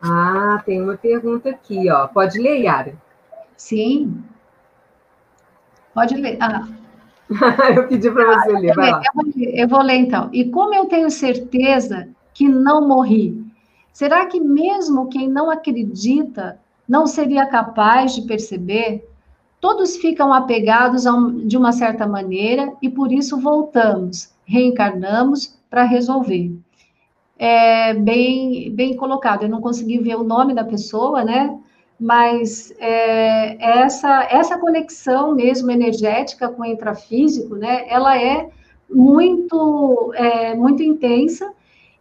[0.00, 2.06] Ah, tem uma pergunta aqui, ó.
[2.06, 2.94] Pode ler, Yara?
[3.56, 4.24] Sim.
[5.92, 6.38] Pode ler.
[6.40, 6.79] Ah.
[7.76, 9.02] eu pedi para você ler, vai lá.
[9.04, 10.28] Eu vou, eu vou ler, então.
[10.32, 13.44] E como eu tenho certeza que não morri,
[13.92, 19.08] será que mesmo quem não acredita não seria capaz de perceber?
[19.60, 26.52] Todos ficam apegados um, de uma certa maneira e por isso voltamos, reencarnamos para resolver.
[27.38, 29.44] É bem, bem colocado.
[29.44, 31.58] Eu não consegui ver o nome da pessoa, né?
[32.00, 37.84] Mas é, essa, essa conexão mesmo energética com o intrafísico, né?
[37.88, 38.48] Ela é
[38.88, 41.52] muito, é, muito intensa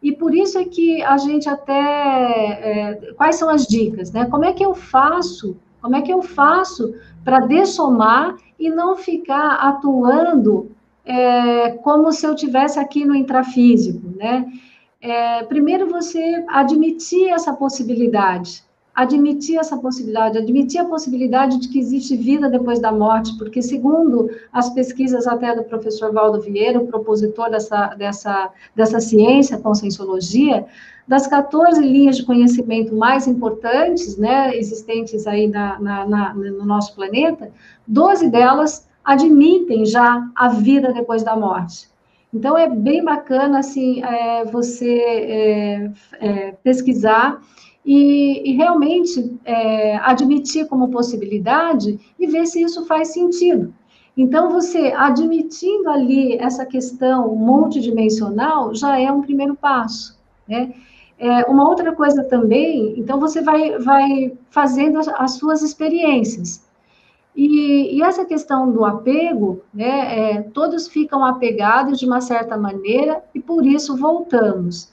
[0.02, 1.74] e por isso é que a gente até.
[1.74, 4.26] É, quais são as dicas, né?
[4.26, 5.58] Como é que eu faço?
[5.82, 10.72] Como é que eu faço para dessomar e não ficar atuando
[11.06, 14.46] é, como se eu tivesse aqui no intrafísico, né?
[15.02, 18.64] É, primeiro você admitir essa possibilidade,
[19.00, 24.30] admitir essa possibilidade, admitir a possibilidade de que existe vida depois da morte, porque segundo
[24.52, 30.66] as pesquisas até do professor Valdo Vieira, o propositor dessa, dessa, dessa ciência, conscienciologia,
[31.08, 36.94] das 14 linhas de conhecimento mais importantes, né, existentes aí na, na, na, no nosso
[36.94, 37.50] planeta,
[37.88, 41.88] 12 delas admitem já a vida depois da morte.
[42.34, 47.42] Então, é bem bacana, assim, é, você é, é, pesquisar
[47.86, 53.74] e, e realmente é, admitir como possibilidade e ver se isso faz sentido.
[54.15, 60.74] Então, você admitindo ali essa questão multidimensional já é um primeiro passo, né?
[61.18, 66.65] É, uma outra coisa também, então você vai, vai fazendo as, as suas experiências.
[67.36, 73.24] E, e, essa questão do apego, né, é, todos ficam apegados de uma certa maneira
[73.36, 74.92] e por isso voltamos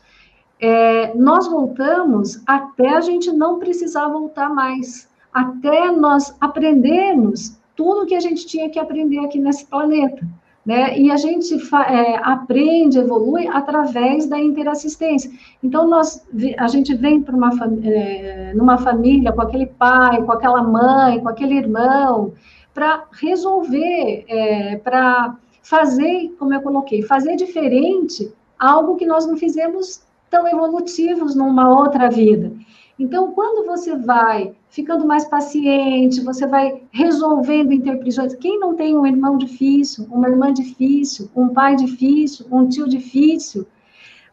[0.60, 8.14] é, nós voltamos até a gente não precisar voltar mais, até nós aprendermos tudo que
[8.14, 10.26] a gente tinha que aprender aqui nesse planeta.
[10.64, 10.98] Né?
[10.98, 15.30] E a gente é, aprende, evolui através da interassistência.
[15.62, 16.26] Então, nós,
[16.58, 17.50] a gente vem para uma
[17.84, 22.32] é, numa família com aquele pai, com aquela mãe, com aquele irmão,
[22.74, 30.05] para resolver, é, para fazer, como eu coloquei, fazer diferente algo que nós não fizemos
[30.36, 32.52] tão evolutivos numa outra vida.
[32.98, 38.34] Então, quando você vai ficando mais paciente, você vai resolvendo interpretações.
[38.34, 43.66] Quem não tem um irmão difícil, uma irmã difícil, um pai difícil, um tio difícil?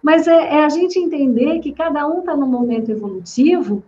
[0.02, 3.82] Mas é, é a gente entender que cada um está no momento evolutivo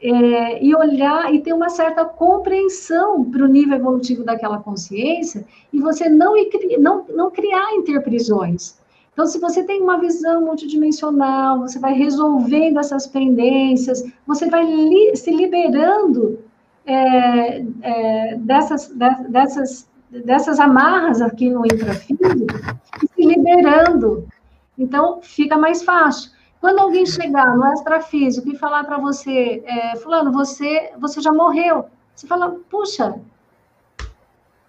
[0.00, 5.80] é, e olhar e ter uma certa compreensão para o nível evolutivo daquela consciência e
[5.80, 6.34] você não,
[6.78, 8.76] não, não criar interprisões.
[9.14, 15.16] Então, se você tem uma visão multidimensional, você vai resolvendo essas pendências, você vai li
[15.16, 16.40] se liberando
[16.84, 22.44] é, é, dessas, de, dessas, dessas amarras aqui no intrafísico
[23.14, 24.26] se liberando.
[24.76, 26.32] Então, fica mais fácil.
[26.60, 31.86] Quando alguém chegar no extrafísico e falar para você, é, fulano, você, você já morreu,
[32.12, 33.14] você fala, puxa,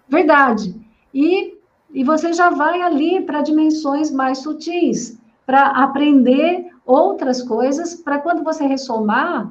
[0.08, 0.74] verdade.
[1.12, 1.55] E
[1.96, 8.44] e você já vai ali para dimensões mais sutis, para aprender outras coisas, para quando
[8.44, 9.50] você ressomar,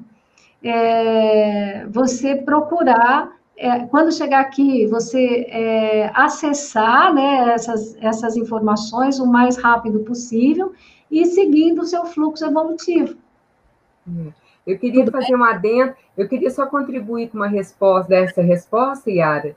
[0.64, 9.26] é, você procurar, é, quando chegar aqui, você é, acessar né, essas, essas informações o
[9.26, 10.72] mais rápido possível
[11.10, 13.16] e seguindo o seu fluxo evolutivo.
[14.68, 15.38] Eu queria Tudo fazer bem?
[15.38, 19.56] um adendo, eu queria só contribuir com uma resposta dessa resposta, Yara,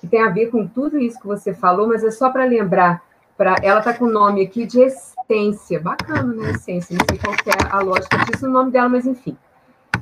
[0.00, 3.02] que tem a ver com tudo isso que você falou, mas é só para lembrar,
[3.36, 6.52] pra, ela está com o nome aqui de essência, bacana, né?
[6.52, 9.36] Essência, não sei qual é a lógica disso, o nome dela, mas enfim.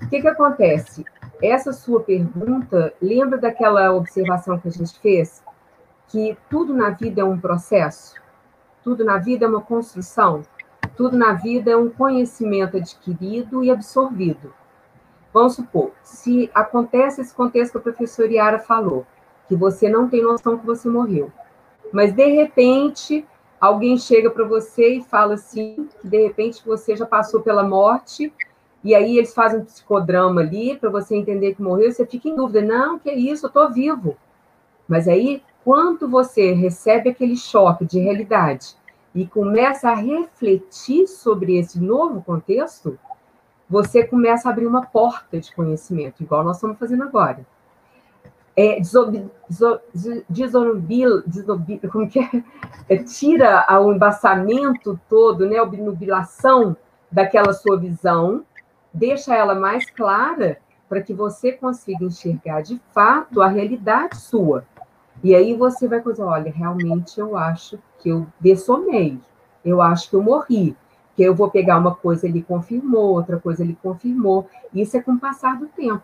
[0.00, 1.04] O que, que acontece?
[1.42, 5.42] Essa sua pergunta, lembra daquela observação que a gente fez?
[6.06, 8.14] Que tudo na vida é um processo,
[8.84, 10.42] tudo na vida é uma construção.
[10.96, 14.52] Tudo na vida é um conhecimento adquirido e absorvido.
[15.32, 19.06] Vamos supor, se acontece esse contexto que a professora Yara falou,
[19.48, 21.32] que você não tem noção que você morreu,
[21.92, 23.26] mas de repente
[23.60, 28.32] alguém chega para você e fala assim, que de repente você já passou pela morte,
[28.84, 32.36] e aí eles fazem um psicodrama ali para você entender que morreu, você fica em
[32.36, 34.16] dúvida, não, que é isso, eu estou vivo.
[34.86, 38.76] Mas aí, quando você recebe aquele choque de realidade
[39.14, 42.98] e começa a refletir sobre esse novo contexto,
[43.68, 47.44] você começa a abrir uma porta de conhecimento, igual nós estamos fazendo agora.
[48.60, 49.30] É, desob,
[50.28, 52.42] desobil, desobil, como que é?
[52.88, 52.96] é?
[53.04, 56.76] Tira o embaçamento todo, né, a obnubilação
[57.08, 58.44] daquela sua visão,
[58.92, 64.64] deixa ela mais clara para que você consiga enxergar de fato a realidade sua.
[65.22, 69.20] E aí você vai dizer, olha, realmente eu acho que eu dessomei,
[69.64, 70.76] eu acho que eu morri,
[71.14, 74.48] que eu vou pegar uma coisa ele confirmou, outra coisa ele confirmou.
[74.74, 76.02] Isso é com o passar do tempo,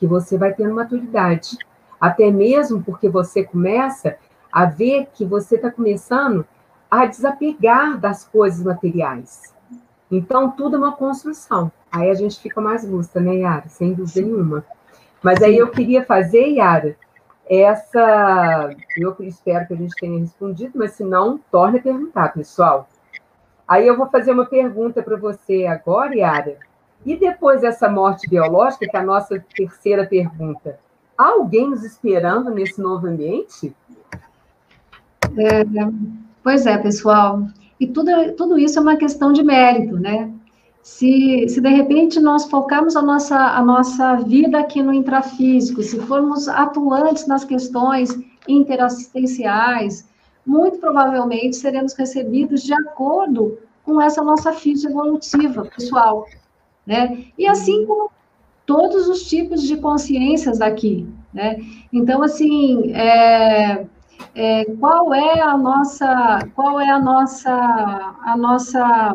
[0.00, 1.56] que você vai tendo maturidade.
[2.02, 4.16] Até mesmo porque você começa
[4.52, 6.44] a ver que você está começando
[6.90, 9.54] a desapegar das coisas materiais.
[10.10, 11.70] Então, tudo é uma construção.
[11.92, 13.68] Aí a gente fica mais lúcida, né, Yara?
[13.68, 14.64] Sem dúvida nenhuma.
[15.22, 16.96] Mas aí eu queria fazer, Yara,
[17.48, 22.88] essa, eu espero que a gente tenha respondido, mas se não, torne a perguntar, pessoal.
[23.66, 26.56] Aí eu vou fazer uma pergunta para você agora, Yara.
[27.06, 30.80] E depois dessa morte biológica, que é a nossa terceira pergunta,
[31.16, 33.74] há alguém nos esperando nesse novo ambiente?
[35.36, 35.64] É,
[36.42, 37.46] pois é, pessoal.
[37.78, 40.32] E tudo, tudo isso é uma questão de mérito, né?
[40.82, 45.98] Se, se de repente nós focarmos a nossa, a nossa vida aqui no intrafísico, se
[46.00, 48.10] formos atuantes nas questões
[48.48, 50.08] interassistenciais,
[50.44, 56.26] muito provavelmente seremos recebidos de acordo com essa nossa ficha evolutiva pessoal,
[56.84, 57.26] né?
[57.38, 58.10] E assim como
[58.72, 61.58] todos os tipos de consciências aqui, né?
[61.92, 63.86] Então, assim, é,
[64.34, 69.14] é, qual é a nossa, qual é a nossa, a nossa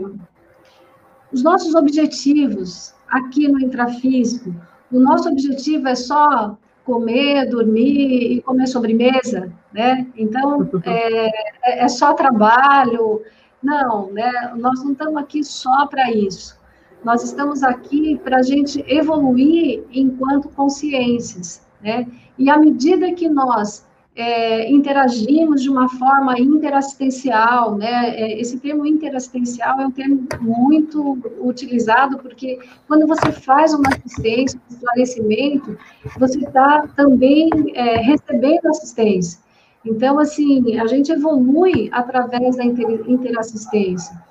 [1.31, 4.55] os nossos objetivos aqui no intrafísico,
[4.91, 10.07] o nosso objetivo é só comer, dormir e comer sobremesa, né?
[10.15, 13.21] Então, é, é, é só trabalho.
[13.61, 14.53] Não, né?
[14.55, 16.56] Nós não estamos aqui só para isso.
[17.03, 22.07] Nós estamos aqui para a gente evoluir enquanto consciências, né?
[22.37, 23.85] E à medida que nós
[24.15, 28.09] é, interagimos de uma forma interassistencial, né?
[28.09, 34.59] É, esse termo interassistencial é um termo muito utilizado, porque quando você faz uma assistência,
[34.59, 35.77] um esclarecimento,
[36.17, 39.39] você está também é, recebendo assistência.
[39.85, 44.26] Então, assim, a gente evolui através da interassistência.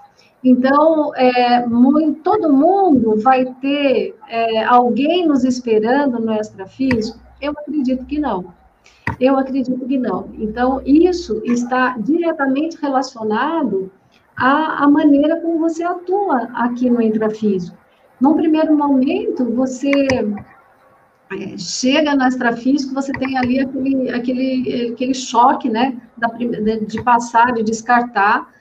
[0.48, 7.18] Então, é, muito, todo mundo vai ter é, alguém nos esperando no extrafísico?
[7.40, 8.54] Eu acredito que não.
[9.18, 10.30] Eu acredito que não.
[10.38, 13.90] Então, isso está diretamente relacionado
[14.36, 17.76] à, à maneira como você atua aqui no intrafísico.
[18.20, 25.68] Num primeiro momento, você é, chega no extrafísico, você tem ali aquele, aquele, aquele choque,
[25.68, 28.54] né, da, de passar, de descartar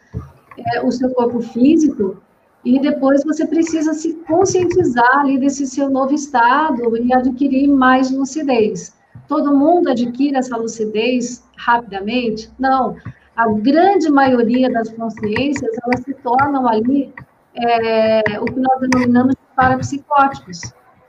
[0.57, 2.17] é, o seu corpo físico,
[2.63, 8.95] e depois você precisa se conscientizar ali desse seu novo estado e adquirir mais lucidez
[9.27, 12.49] todo mundo adquire essa lucidez rapidamente?
[12.59, 12.95] Não.
[13.35, 17.13] A grande maioria das consciências, elas se tornam ali
[17.53, 20.61] é, o que nós denominamos de parapsicóticos.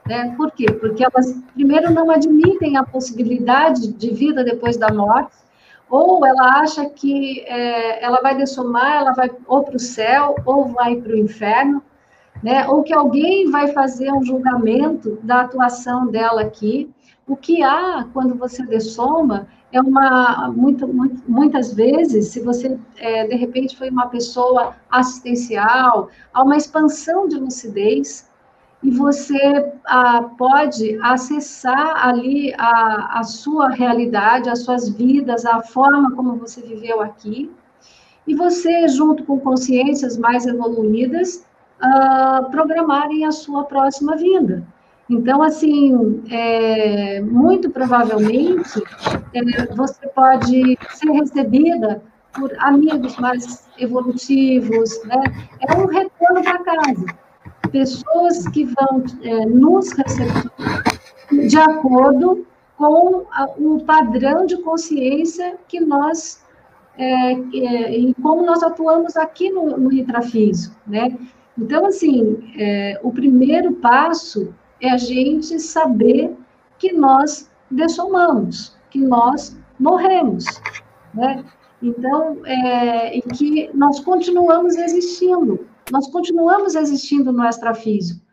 [0.07, 0.33] Né?
[0.35, 0.65] Por quê?
[0.71, 5.35] Porque elas, primeiro, não admitem a possibilidade de vida depois da morte,
[5.89, 10.65] ou ela acha que é, ela vai dessomar, ela vai ou para o céu, ou
[10.65, 11.81] vai para o inferno,
[12.43, 12.67] né?
[12.67, 16.93] ou que alguém vai fazer um julgamento da atuação dela aqui,
[17.27, 23.27] o que há quando você dessoma é uma, muito, muito, muitas vezes, se você, é,
[23.27, 28.29] de repente, foi uma pessoa assistencial, há uma expansão de lucidez,
[28.83, 36.15] e você ah, pode acessar ali a, a sua realidade, as suas vidas, a forma
[36.15, 37.51] como você viveu aqui,
[38.27, 41.45] e você, junto com consciências mais evoluídas,
[41.81, 44.67] uh, programarem a sua próxima vinda.
[45.09, 48.83] Então, assim, é, muito provavelmente
[49.33, 52.01] é, você pode ser recebida
[52.33, 55.23] por amigos mais evolutivos, né?
[55.65, 57.05] É um retorno para casa.
[57.71, 60.51] Pessoas que vão é, nos receber
[61.47, 62.45] de acordo
[62.77, 66.41] com a, o padrão de consciência que nós
[66.97, 69.89] é, é, em como nós atuamos aqui no, no
[70.87, 71.17] né?
[71.57, 76.35] Então, assim, é, o primeiro passo é a gente saber
[76.77, 80.45] que nós dessomamos, que nós morremos,
[81.13, 81.43] né?
[81.81, 88.25] Então, é, e que nós continuamos existindo, nós continuamos existindo no extrafísico.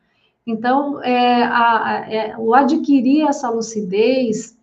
[0.46, 4.56] Então, é, a, é, o adquirir essa lucidez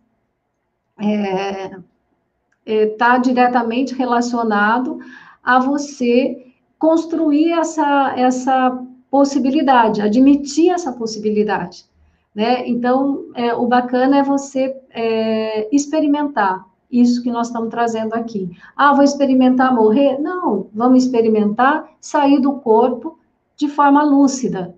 [2.65, 4.99] está é, é, diretamente relacionado
[5.43, 11.85] a você construir essa, essa possibilidade, admitir essa possibilidade.
[12.33, 12.67] Né?
[12.67, 18.49] Então, é, o bacana é você é, experimentar isso que nós estamos trazendo aqui.
[18.75, 20.19] Ah, vou experimentar morrer?
[20.19, 23.17] Não, vamos experimentar sair do corpo
[23.55, 24.75] de forma lúcida.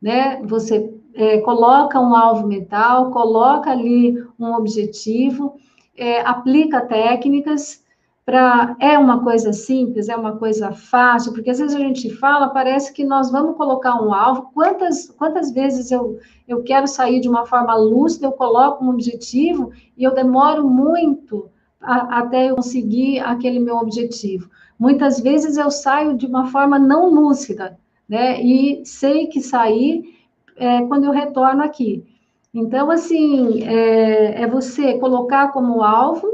[0.00, 0.40] Né?
[0.44, 5.56] Você é, coloca um alvo mental, coloca ali um objetivo,
[5.96, 7.84] é, aplica técnicas
[8.26, 12.48] para é uma coisa simples, é uma coisa fácil, porque às vezes a gente fala,
[12.48, 14.50] parece que nós vamos colocar um alvo.
[14.52, 19.70] Quantas, quantas vezes eu, eu quero sair de uma forma lúcida, eu coloco um objetivo
[19.96, 21.48] e eu demoro muito
[21.80, 24.50] a, até eu conseguir aquele meu objetivo.
[24.78, 28.40] Muitas vezes eu saio de uma forma não lúcida, né?
[28.42, 30.16] E sei que sair
[30.56, 32.04] é, quando eu retorno aqui.
[32.52, 36.26] Então, assim, é, é você colocar como alvo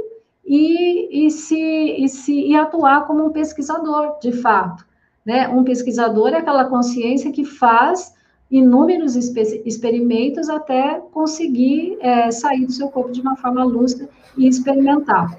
[0.44, 4.86] e, e, se, e, se, e atuar como um pesquisador, de fato.
[5.24, 5.48] Né?
[5.48, 8.14] Um pesquisador é aquela consciência que faz
[8.52, 15.34] inúmeros experimentos até conseguir é, sair do seu corpo de uma forma lúcida e experimentar.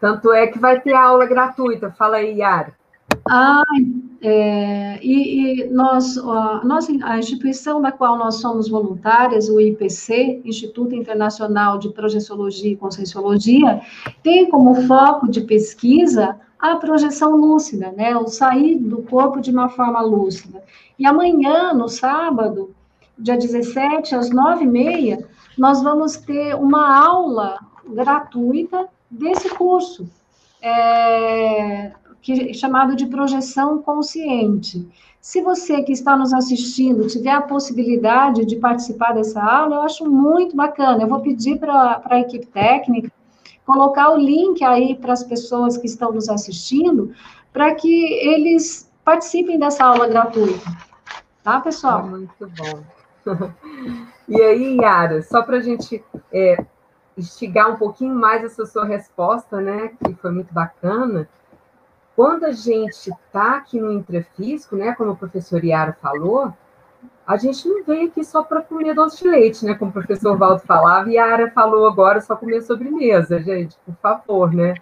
[0.00, 1.90] Tanto é que vai ter aula gratuita.
[1.92, 2.74] Fala aí, Yara.
[3.28, 3.62] Ah,
[4.20, 6.62] é, e, e, nós, a,
[7.04, 13.80] a instituição da qual nós somos voluntárias, o IPC, Instituto Internacional de Projeciologia e Conscienciologia,
[14.22, 19.68] tem como foco de pesquisa a projeção lúcida, né, o sair do corpo de uma
[19.68, 20.62] forma lúcida.
[20.98, 22.74] E amanhã, no sábado,
[23.18, 25.26] dia 17, às nove e meia,
[25.56, 30.08] nós vamos ter uma aula gratuita desse curso.
[30.60, 31.92] É,
[32.26, 34.84] que, chamado de projeção consciente.
[35.20, 40.10] Se você que está nos assistindo tiver a possibilidade de participar dessa aula, eu acho
[40.10, 41.04] muito bacana.
[41.04, 43.12] Eu vou pedir para a equipe técnica
[43.66, 47.12] colocar o link aí para as pessoas que estão nos assistindo,
[47.52, 50.64] para que eles participem dessa aula gratuita.
[51.42, 51.98] Tá, pessoal?
[51.98, 52.82] Ah, muito bom.
[54.28, 56.02] e aí, Yara, só para a gente
[56.32, 56.64] é,
[57.18, 61.28] instigar um pouquinho mais essa sua resposta, né, que foi muito bacana,
[62.14, 66.52] quando a gente está aqui no intrafísico, né, como o professor Iara falou,
[67.26, 70.36] a gente não vem aqui só para comer doce de leite, né, como o professor
[70.38, 74.74] Valdo falava, e a Ara falou agora só comer sobremesa, gente, por favor, né?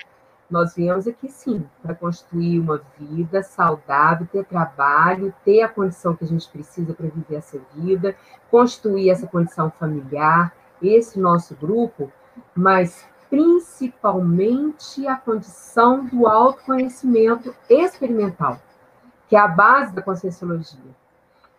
[0.50, 6.24] Nós viemos aqui sim para construir uma vida saudável, ter trabalho, ter a condição que
[6.24, 8.14] a gente precisa para viver essa vida,
[8.50, 12.12] construir essa condição familiar, esse nosso grupo,
[12.54, 18.60] mas principalmente a condição do autoconhecimento experimental,
[19.28, 20.93] que é a base da conscienciologia.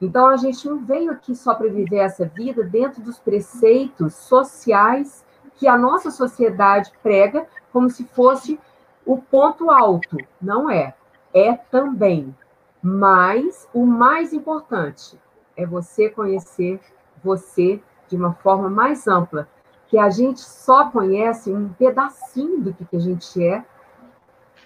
[0.05, 5.25] Então, a gente não veio aqui só para viver essa vida dentro dos preceitos sociais
[5.55, 8.59] que a nossa sociedade prega como se fosse
[9.05, 10.17] o ponto alto.
[10.41, 10.93] Não é.
[11.33, 12.35] É também.
[12.81, 15.19] Mas o mais importante
[15.57, 16.79] é você conhecer
[17.23, 19.49] você de uma forma mais ampla,
[19.87, 23.65] que a gente só conhece um pedacinho do que, a gente é,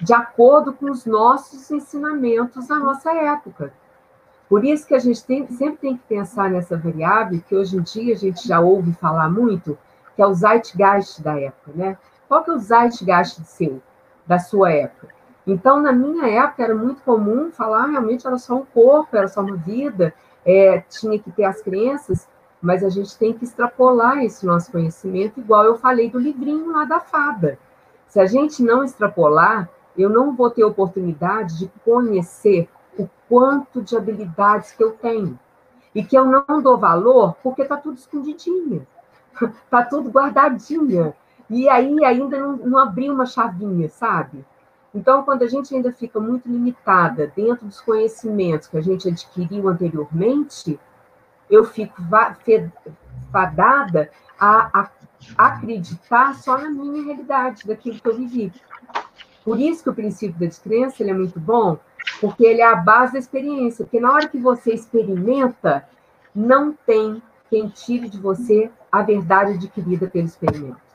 [0.01, 3.73] de acordo com os nossos ensinamentos da nossa época.
[4.50, 7.84] Por isso que a gente tem, sempre tem que pensar nessa variável, que hoje em
[7.84, 9.78] dia a gente já ouve falar muito,
[10.16, 11.97] que é o zeitgeist da época, né?
[12.28, 13.80] Qual que é o zeitgeist seu,
[14.26, 15.08] da sua época?
[15.45, 19.28] Então, na minha época, era muito comum falar, ah, realmente era só um corpo, era
[19.28, 22.28] só uma vida, é, tinha que ter as crenças,
[22.62, 26.86] mas a gente tem que extrapolar esse nosso conhecimento, igual eu falei do livrinho lá
[26.86, 27.58] da fada.
[28.08, 32.68] Se a gente não extrapolar, eu não vou ter oportunidade de conhecer
[33.00, 35.39] o quanto de habilidades que eu tenho.
[35.93, 38.86] E que eu não dou valor porque está tudo escondidinho,
[39.64, 41.16] está tudo guardadinha.
[41.50, 44.45] E aí ainda não, não uma chavinha, sabe?
[44.93, 49.68] Então, quando a gente ainda fica muito limitada dentro dos conhecimentos que a gente adquiriu
[49.68, 50.80] anteriormente,
[51.50, 52.02] eu fico
[53.32, 54.89] fadada a, a
[55.38, 58.54] acreditar só na minha realidade, daquilo que eu vivi.
[59.43, 61.78] Por isso que o princípio da descrença é muito bom,
[62.20, 63.86] porque ele é a base da experiência.
[63.86, 65.88] Porque na hora que você experimenta,
[66.36, 70.89] não tem quem tire de você a verdade adquirida pelo experimento.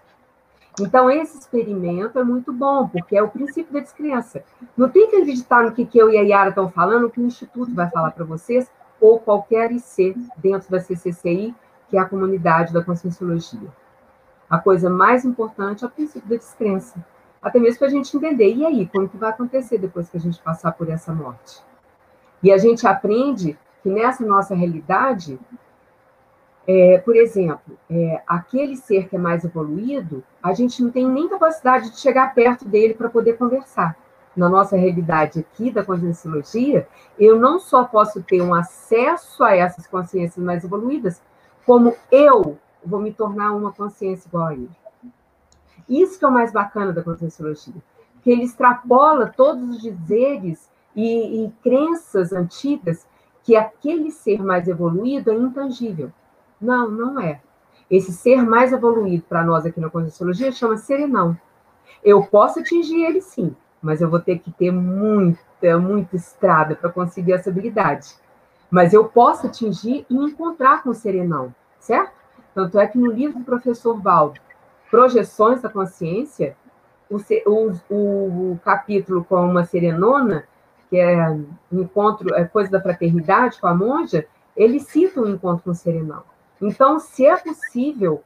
[0.80, 4.42] Então, esse experimento é muito bom, porque é o princípio da descrença.
[4.76, 7.72] Não tem que acreditar no que, eu e a Yara estão falando, que o Instituto
[7.72, 8.68] vai falar para vocês,
[9.00, 11.54] ou qualquer IC dentro da CCCI,
[11.88, 13.68] que é a comunidade da Conscienciologia.
[14.50, 17.04] A coisa mais importante é o princípio da descrença.
[17.44, 20.20] Até mesmo para a gente entender, e aí, como que vai acontecer depois que a
[20.20, 21.62] gente passar por essa morte?
[22.42, 25.38] E a gente aprende que nessa nossa realidade,
[26.66, 31.28] é, por exemplo, é, aquele ser que é mais evoluído, a gente não tem nem
[31.28, 33.94] capacidade de chegar perto dele para poder conversar.
[34.34, 36.88] Na nossa realidade aqui da conscienciologia,
[37.18, 41.20] eu não só posso ter um acesso a essas consciências mais evoluídas,
[41.66, 44.83] como eu vou me tornar uma consciência igual a ele.
[45.88, 47.74] Isso que é o mais bacana da conscienciologia,
[48.22, 53.06] que ele extrapola todos os dizeres e, e crenças antigas
[53.42, 56.10] que aquele ser mais evoluído é intangível.
[56.60, 57.40] Não, não é.
[57.90, 61.36] Esse ser mais evoluído para nós aqui na Conscienciologia chama serenão.
[62.02, 66.90] Eu posso atingir ele sim, mas eu vou ter que ter muita, muita estrada para
[66.90, 68.14] conseguir essa habilidade.
[68.70, 72.12] Mas eu posso atingir e encontrar com o serenão, certo?
[72.54, 74.40] Tanto é que no livro do professor Valdo,
[74.94, 76.56] Projeções da Consciência,
[77.10, 77.18] o,
[77.90, 80.44] o, o capítulo com uma serenona,
[80.88, 81.36] que é
[81.72, 84.24] encontro, é coisa da fraternidade com a monja,
[84.56, 86.22] ele cita um encontro com o serenão.
[86.62, 88.22] Então, se é possível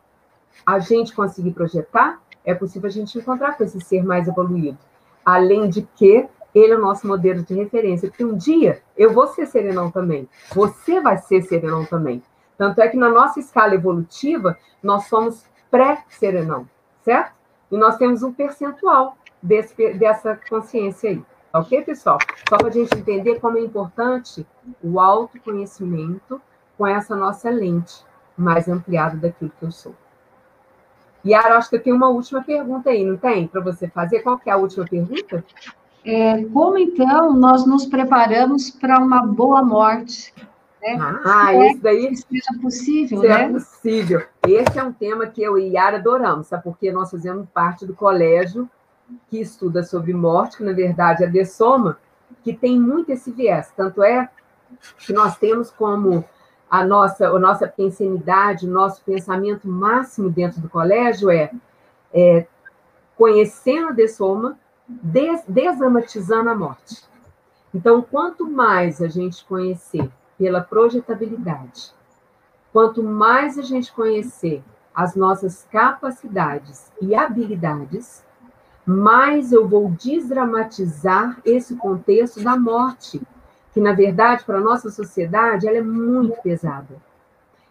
[0.66, 4.76] a gente conseguir projetar, é possível a gente encontrar com esse ser mais evoluído.
[5.24, 9.26] Além de que ele é o nosso modelo de referência, porque um dia eu vou
[9.28, 12.22] ser serenão também, você vai ser serenão também.
[12.58, 16.68] Tanto é que na nossa escala evolutiva, nós somos pré-serenão,
[17.02, 17.32] certo?
[17.70, 21.22] E nós temos um percentual desse, dessa consciência aí.
[21.52, 22.18] Ok, pessoal?
[22.48, 24.46] Só para a gente entender como é importante
[24.82, 26.40] o autoconhecimento
[26.76, 28.04] com essa nossa lente
[28.36, 29.94] mais ampliada daquilo que eu sou.
[31.26, 33.48] Yara, acho que eu tenho uma última pergunta aí, não tem?
[33.48, 34.20] Para você fazer.
[34.20, 35.44] Qual que é a última pergunta?
[36.04, 40.32] É, como, então, nós nos preparamos para uma boa morte?
[40.80, 41.20] Né?
[41.24, 42.16] Ah, é isso daí...
[42.16, 43.48] Seja possível, né?
[43.48, 44.22] possível.
[44.46, 46.62] Esse é um tema que eu e Yara adoramos, sabe?
[46.62, 48.68] Porque nós fazemos parte do colégio
[49.28, 51.98] que estuda sobre morte, que, na verdade, é a Dessoma,
[52.42, 53.72] que tem muito esse viés.
[53.76, 54.28] Tanto é
[54.98, 56.24] que nós temos como
[56.70, 61.50] a nossa, a nossa pensanidade, o nosso pensamento máximo dentro do colégio é,
[62.12, 62.46] é
[63.16, 67.02] conhecendo a dessoma, des, desamatizando a morte.
[67.74, 70.08] Então, quanto mais a gente conhecer
[70.38, 71.92] pela projetabilidade,
[72.72, 74.62] quanto mais a gente conhecer
[74.94, 78.24] as nossas capacidades e habilidades,
[78.86, 83.20] mais eu vou desdramatizar esse contexto da morte,
[83.72, 86.96] que na verdade para a nossa sociedade ela é muito pesada.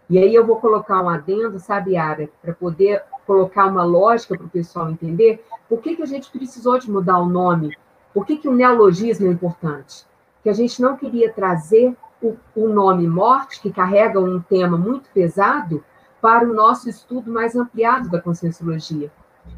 [0.09, 4.45] E aí eu vou colocar um adendo, sabe, Ara, para poder colocar uma lógica para
[4.45, 7.75] o pessoal entender por que, que a gente precisou de mudar o nome,
[8.13, 10.05] por que, que o neologismo é importante.
[10.43, 15.09] Que a gente não queria trazer o, o nome morte, que carrega um tema muito
[15.13, 15.83] pesado,
[16.21, 19.11] para o nosso estudo mais ampliado da conscienciologia.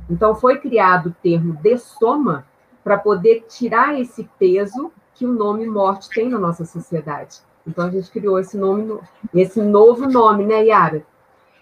[0.09, 2.45] Então, foi criado o termo de soma
[2.83, 7.39] para poder tirar esse peso que o nome morte tem na nossa sociedade.
[7.67, 8.99] Então a gente criou esse nome,
[9.33, 11.03] esse novo nome, né, Yara?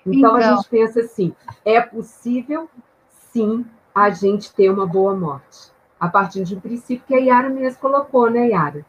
[0.06, 1.34] Então, então a gente pensa assim:
[1.66, 2.70] é possível,
[3.32, 5.72] sim, a gente ter uma boa morte.
[6.00, 8.86] A partir de um princípio que a Yara mesmo colocou, né, Yara?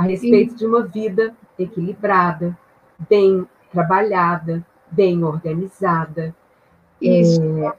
[0.00, 0.56] A respeito sim.
[0.56, 2.56] de uma vida equilibrada,
[3.06, 6.34] bem trabalhada, bem organizada.
[6.98, 7.38] Isso.
[7.42, 7.72] É,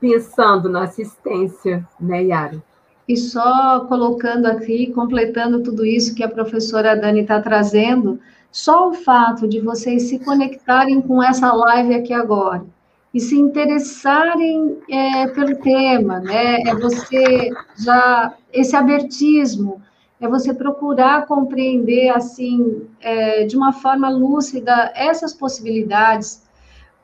[0.00, 2.62] pensando na assistência, né, Yara?
[3.06, 8.18] E só colocando aqui, completando tudo isso que a professora Dani está trazendo,
[8.50, 12.64] só o fato de vocês se conectarem com essa live aqui agora
[13.12, 16.62] e se interessarem é, pelo tema, né?
[16.62, 19.82] É você já esse abertismo,
[20.20, 26.46] é você procurar compreender assim é, de uma forma lúcida essas possibilidades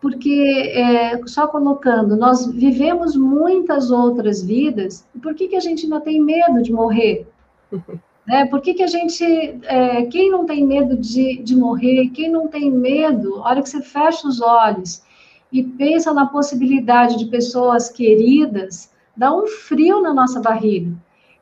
[0.02, 6.00] porque, é, só colocando, nós vivemos muitas outras vidas, por que, que a gente ainda
[6.00, 7.24] tem medo de morrer?
[8.26, 8.44] né?
[8.46, 9.24] Por que, que a gente,
[9.62, 13.68] é, quem não tem medo de, de morrer, quem não tem medo, a hora que
[13.68, 15.04] você fecha os olhos
[15.52, 20.90] e pensa na possibilidade de pessoas queridas, dá um frio na nossa barriga.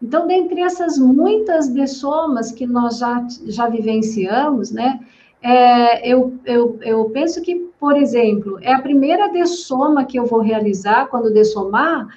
[0.02, 5.00] Então, dentre essas muitas dessomas que nós já, já vivenciamos, né,
[5.42, 10.40] é, eu, eu, eu penso que, por exemplo, é a primeira dessoma que eu vou
[10.40, 12.08] realizar, quando dessomar,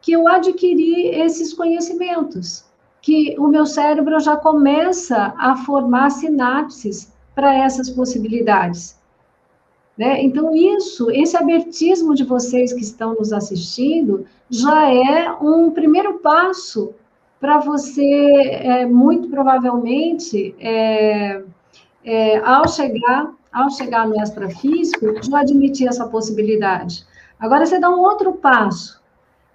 [0.00, 2.64] que eu adquiri esses conhecimentos,
[3.00, 9.00] que o meu cérebro já começa a formar sinapses para essas possibilidades.
[9.96, 10.22] Né?
[10.22, 16.94] Então, isso, esse abertismo de vocês que estão nos assistindo, já é um primeiro passo
[17.42, 21.42] para você, é, muito provavelmente, é,
[22.04, 27.04] é, ao chegar ao chegar no extrafísico, já admitir essa possibilidade.
[27.38, 29.02] Agora, você dá um outro passo.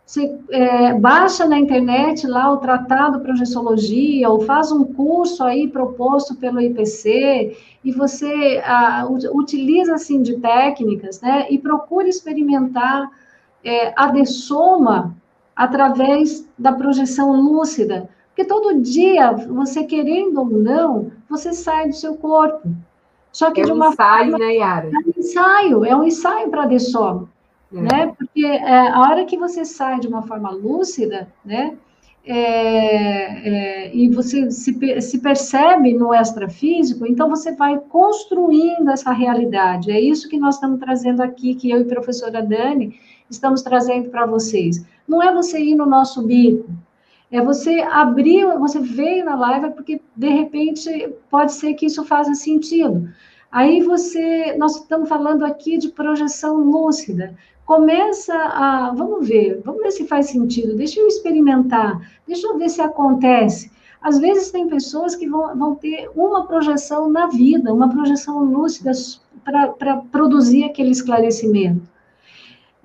[0.05, 6.35] Você é, baixa na internet lá o Tratado Projeciologia, ou faz um curso aí proposto
[6.35, 13.09] pelo IPC, e você a, utiliza, assim, de técnicas, né, e procura experimentar
[13.63, 15.15] é, a dessoma
[15.57, 22.13] através da projeção lúcida, porque todo dia, você querendo ou não, você sai do seu
[22.15, 22.69] corpo.
[23.31, 24.87] Só que é de uma um ensaio, forma, né, Yara?
[24.87, 27.27] É um ensaio, é um ensaio para dessoma.
[27.73, 27.81] É.
[27.81, 28.13] Né?
[28.15, 31.75] Porque é, a hora que você sai de uma forma lúcida, né?
[32.23, 39.91] É, é, e você se, se, percebe no extrafísico, então você vai construindo essa realidade.
[39.91, 42.99] É isso que nós estamos trazendo aqui, que eu e a professora Dani
[43.29, 44.85] estamos trazendo para vocês.
[45.07, 46.69] Não é você ir no nosso bico,
[47.31, 52.33] é você abrir, você veio na live porque de repente pode ser que isso faça
[52.33, 53.09] sentido.
[53.51, 57.35] Aí você, nós estamos falando aqui de projeção lúcida
[57.67, 62.69] começa a, vamos ver, vamos ver se faz sentido, deixa eu experimentar, deixa eu ver
[62.69, 63.69] se acontece.
[64.01, 68.91] Às vezes tem pessoas que vão, vão ter uma projeção na vida, uma projeção lúcida
[69.43, 71.81] para produzir aquele esclarecimento.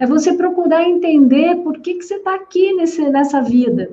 [0.02, 3.92] É você procurar entender por que, que você está aqui nesse, nessa vida.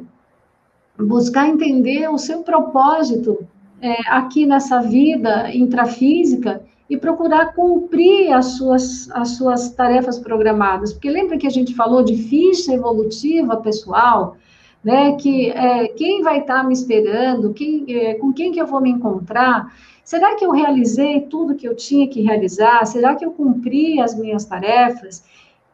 [0.98, 3.48] Buscar entender o seu propósito
[3.80, 10.94] é, aqui nessa vida intrafísica e procurar cumprir as suas, as suas tarefas programadas.
[10.94, 14.36] Porque lembra que a gente falou de ficha evolutiva pessoal,
[14.84, 15.16] né?
[15.16, 18.90] Que é, quem vai estar me esperando, quem, é, com quem que eu vou me
[18.90, 19.72] encontrar?
[20.04, 22.84] Será que eu realizei tudo que eu tinha que realizar?
[22.88, 25.24] Será que eu cumpri as minhas tarefas?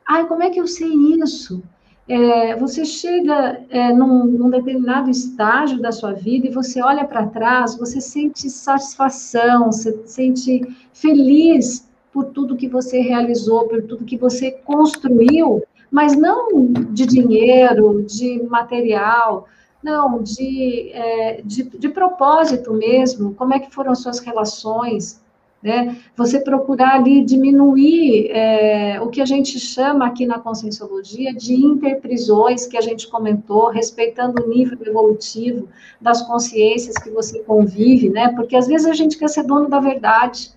[0.08, 0.90] Ai, como é que eu sei
[1.20, 1.64] isso?
[2.08, 7.26] é, você chega é, num, num, determinado estágio da sua vida e você olha para
[7.26, 10.62] trás, você sente satisfação, você sente
[10.94, 18.04] feliz por tudo que você realizou, por tudo que você construiu, mas não de dinheiro,
[18.04, 19.48] de material,
[19.82, 25.22] não, de, é, de, de propósito mesmo, como é que foram as suas relações,
[25.66, 25.98] né?
[26.16, 32.68] Você procurar ali diminuir é, o que a gente chama aqui na conscienciologia de interprisões,
[32.68, 35.68] que a gente comentou, respeitando o nível evolutivo
[36.00, 38.32] das consciências que você convive, né?
[38.36, 40.52] Porque às vezes a gente quer ser dono da verdade,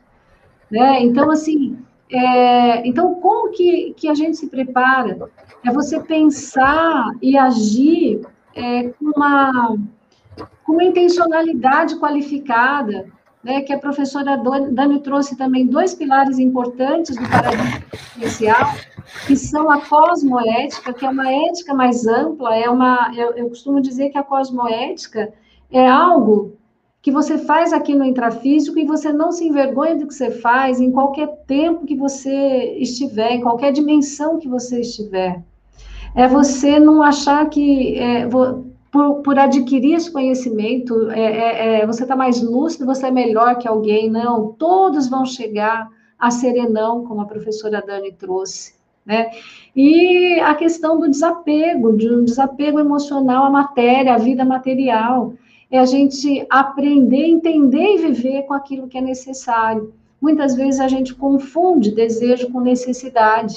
[0.71, 1.03] né?
[1.03, 1.79] Então, assim,
[2.13, 5.31] é, então como que, que a gente se prepara?
[5.65, 8.21] É você pensar e agir
[8.55, 9.79] é, com, uma,
[10.67, 13.07] com uma intencionalidade qualificada,
[13.43, 18.75] né, que a professora Dani trouxe também dois pilares importantes do paradigma existencial,
[19.27, 23.81] que são a cosmoética, que é uma ética mais ampla, é uma, eu, eu costumo
[23.81, 25.33] dizer que a cosmoética
[25.71, 26.57] é algo
[27.01, 30.81] que você faz aqui no intrafísico e você não se envergonha do que você faz
[30.81, 35.43] em qualquer tempo que você estiver, em qualquer dimensão que você estiver.
[36.15, 38.27] É você não achar que é,
[38.91, 43.59] por, por adquirir esse conhecimento, é, é, é você está mais lúcido, você é melhor
[43.59, 44.11] que alguém.
[44.11, 48.75] Não, todos vão chegar a serenão, como a professora Dani trouxe.
[49.05, 49.31] Né?
[49.75, 55.33] E a questão do desapego, de um desapego emocional à matéria, à vida material,
[55.71, 59.93] é a gente aprender, entender e viver com aquilo que é necessário.
[60.21, 63.55] Muitas vezes a gente confunde desejo com necessidade.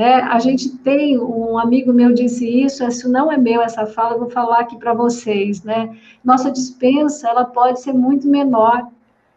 [0.00, 0.14] Né?
[0.14, 4.30] A gente tem, um amigo meu disse isso, isso não é meu essa fala, vou
[4.30, 5.94] falar aqui para vocês, né?
[6.24, 8.88] Nossa dispensa, ela pode ser muito menor,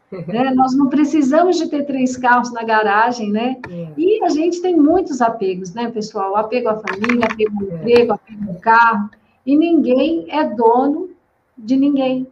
[0.10, 0.52] né?
[0.56, 3.58] Nós não precisamos de ter três carros na garagem, né?
[3.70, 3.88] É.
[3.98, 6.34] E a gente tem muitos apegos, né, pessoal?
[6.38, 7.76] Apego à família, apego ao é.
[7.76, 9.10] emprego, apego ao carro,
[9.46, 11.10] e ninguém é dono
[11.58, 12.26] de ninguém.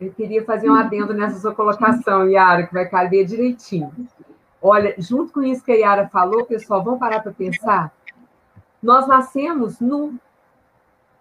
[0.00, 3.92] Eu queria fazer um adendo nessa sua colocação, Yara, que vai caber direitinho.
[4.68, 7.94] Olha, junto com isso que a Yara falou, pessoal, vamos parar para pensar?
[8.82, 10.18] Nós nascemos nu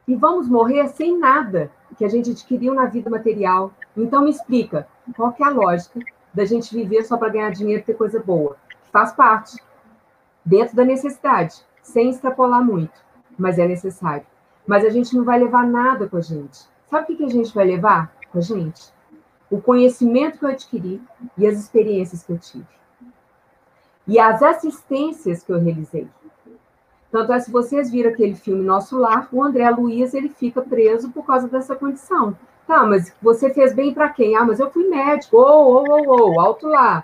[0.08, 3.72] e vamos morrer sem nada que a gente adquiriu na vida material.
[3.96, 6.00] Então, me explica, qual que é a lógica
[6.34, 8.58] da gente viver só para ganhar dinheiro e ter coisa boa?
[8.92, 9.62] Faz parte,
[10.44, 13.00] dentro da necessidade, sem extrapolar muito,
[13.38, 14.26] mas é necessário.
[14.66, 16.68] Mas a gente não vai levar nada com a gente.
[16.90, 18.92] Sabe o que a gente vai levar com a gente?
[19.52, 21.00] O conhecimento que eu adquiri
[21.38, 22.76] e as experiências que eu tive.
[24.08, 26.08] E as assistências que eu realizei.
[27.12, 31.12] Tanto é, se vocês viram aquele filme Nosso Lar, o André Luiz, ele fica preso
[31.12, 32.38] por causa dessa condição.
[32.68, 34.36] Tá, mas você fez bem para quem?
[34.36, 35.38] Ah, mas eu fui médico.
[35.38, 37.04] Ô, ô, ô, ô, alto lá.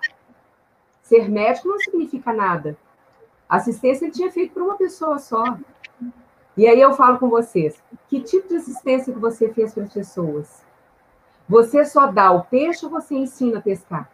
[1.01, 2.75] Ser médico não significa nada.
[3.47, 5.43] Assistência ele tinha feito para uma pessoa só.
[6.57, 9.93] E aí eu falo com vocês, que tipo de assistência que você fez para as
[9.93, 10.63] pessoas?
[11.47, 14.09] Você só dá o peixe ou você ensina a pescar?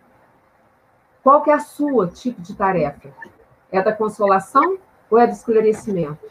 [1.27, 3.09] Qual que é a sua tipo de tarefa?
[3.69, 4.77] É da consolação
[5.11, 6.25] ou é do esclarecimento?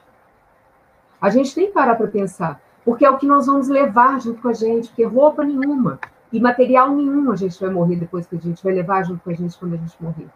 [1.20, 4.40] A gente tem que parar para pensar, porque é o que nós vamos levar junto
[4.40, 6.00] com a gente, porque roupa nenhuma
[6.32, 9.28] e material nenhum a gente vai morrer depois que a gente vai levar junto com
[9.28, 10.28] a gente quando a gente morrer.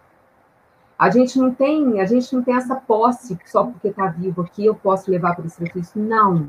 [0.98, 4.66] A gente não tem, a gente não tem essa posse só porque está vivo aqui,
[4.66, 5.98] eu posso levar para esse benefício.
[5.98, 6.48] Não.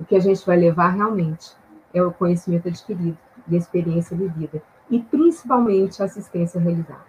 [0.00, 1.52] O que a gente vai levar realmente
[1.94, 3.16] é o conhecimento adquirido
[3.46, 4.60] e a experiência vivida.
[4.90, 7.07] E principalmente a assistência realizada.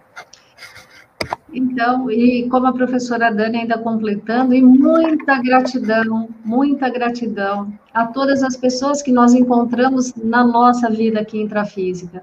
[1.52, 8.42] Então, e como a professora Dani ainda completando, e muita gratidão, muita gratidão a todas
[8.42, 12.22] as pessoas que nós encontramos na nossa vida aqui intrafísica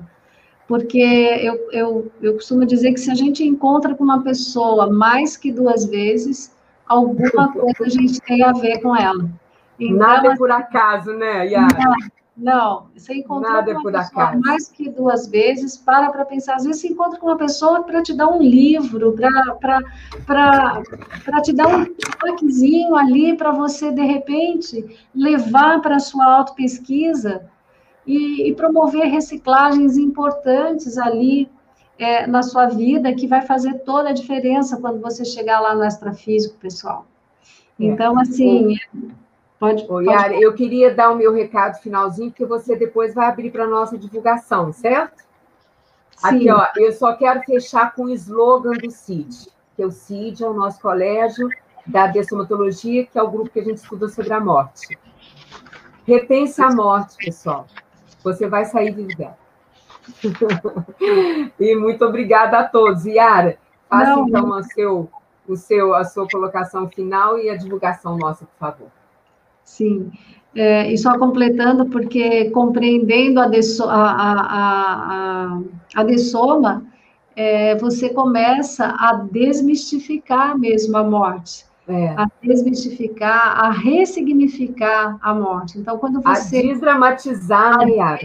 [0.67, 5.37] porque eu, eu, eu costumo dizer que se a gente encontra com uma pessoa mais
[5.37, 6.53] que duas vezes,
[6.85, 9.29] alguma coisa a gente tem a ver com ela.
[9.79, 11.95] Então, Nada é por acaso, né, Yara?
[12.37, 14.41] Não, você encontra Nada uma é pessoa acaso.
[14.45, 16.55] mais que duas vezes, para para pensar.
[16.55, 21.67] Às vezes você encontra com uma pessoa para te dar um livro, para te dar
[21.67, 21.85] um
[22.19, 24.85] toquezinho ali, para você, de repente,
[25.15, 27.49] levar para a sua autopesquisa
[28.05, 31.49] e, e promover reciclagens importantes ali
[31.97, 35.83] é, na sua vida, que vai fazer toda a diferença quando você chegar lá no
[35.83, 37.07] extrafísico, pessoal.
[37.79, 37.85] É.
[37.85, 38.75] Então, assim,
[39.59, 40.07] pode, Ô, pode...
[40.07, 43.67] Yara, eu queria dar o meu recado finalzinho, porque você depois vai abrir para a
[43.67, 45.17] nossa divulgação, certo?
[46.17, 46.27] Sim.
[46.27, 50.47] Aqui, ó, eu só quero fechar com o slogan do CID, que o CID é
[50.47, 51.49] o nosso colégio
[51.85, 54.97] da dessomatologia, que é o grupo que a gente estuda sobre a morte.
[56.05, 57.67] Repense a morte, pessoal.
[58.23, 59.37] Você vai sair vivo dela.
[61.59, 63.05] e muito obrigada a todos.
[63.05, 63.57] Yara,
[63.89, 65.09] faça Não, então a, seu,
[65.47, 68.96] o seu, a sua colocação final e a divulgação nossa, por favor.
[69.67, 70.11] Sim.
[70.55, 74.33] É, e só completando, porque compreendendo a, deso, a, a,
[75.53, 75.61] a,
[75.95, 76.83] a dessoma,
[77.35, 81.67] é, você começa a desmistificar mesmo a morte.
[81.89, 82.09] É.
[82.17, 85.77] a desmistificar, a ressignificar a morte.
[85.77, 86.57] Então, quando você.
[86.57, 87.79] A desdramatizar.
[87.79, 88.19] A,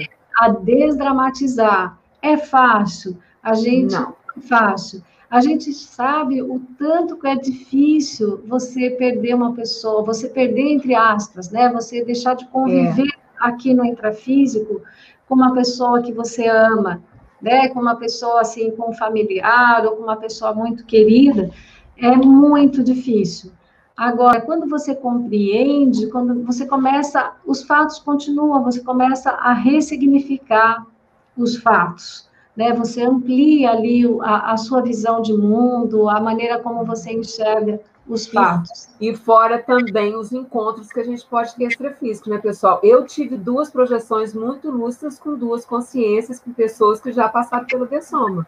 [0.47, 1.97] a desdramatizar.
[2.21, 3.19] É fácil.
[3.41, 3.95] A gente.
[3.95, 4.17] Não.
[4.37, 5.03] É fácil.
[5.33, 10.95] A gente sabe o tanto que é difícil você perder uma pessoa, você perder, entre
[10.95, 11.73] aspas, né?
[11.73, 13.19] Você deixar de conviver é.
[13.41, 14.83] aqui no intrafísico
[15.27, 17.03] com uma pessoa que você ama,
[17.41, 17.71] né?
[17.71, 21.51] Com uma pessoa assim, com um familiar ou com uma pessoa muito querida
[21.97, 23.53] é muito difícil.
[23.97, 30.87] Agora, quando você compreende, quando você começa, os fatos continuam, você começa a ressignificar
[31.35, 32.73] os fatos, né?
[32.75, 38.27] Você amplia ali a, a sua visão de mundo, a maneira como você enxerga os
[38.27, 38.89] fatos.
[39.01, 42.81] E, fora também os encontros que a gente pode ter extrafísicos, né, pessoal?
[42.83, 47.87] Eu tive duas projeções muito lustras com duas consciências, com pessoas que já passaram pelo
[47.87, 48.47] Dessoma.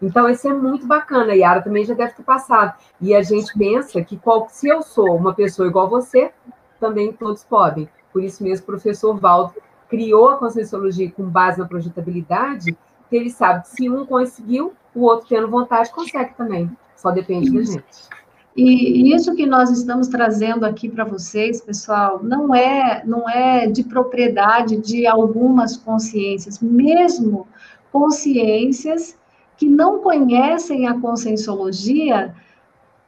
[0.00, 1.32] Então, isso é muito bacana.
[1.32, 2.72] A Yara também já deve ter passado.
[3.00, 6.30] E a gente pensa que qual, se eu sou uma pessoa igual você,
[6.78, 7.88] também todos podem.
[8.12, 9.54] Por isso mesmo, o professor Valdo
[9.88, 12.76] criou a Conscienciologia com base na projetabilidade,
[13.08, 16.70] que ele sabe que se um conseguiu, o outro tendo vontade consegue também.
[16.96, 18.08] Só depende da gente.
[18.56, 23.84] E isso que nós estamos trazendo aqui para vocês, pessoal, não é não é de
[23.84, 27.46] propriedade de algumas consciências, mesmo
[27.92, 29.16] consciências
[29.56, 32.34] que não conhecem a conscienciologia,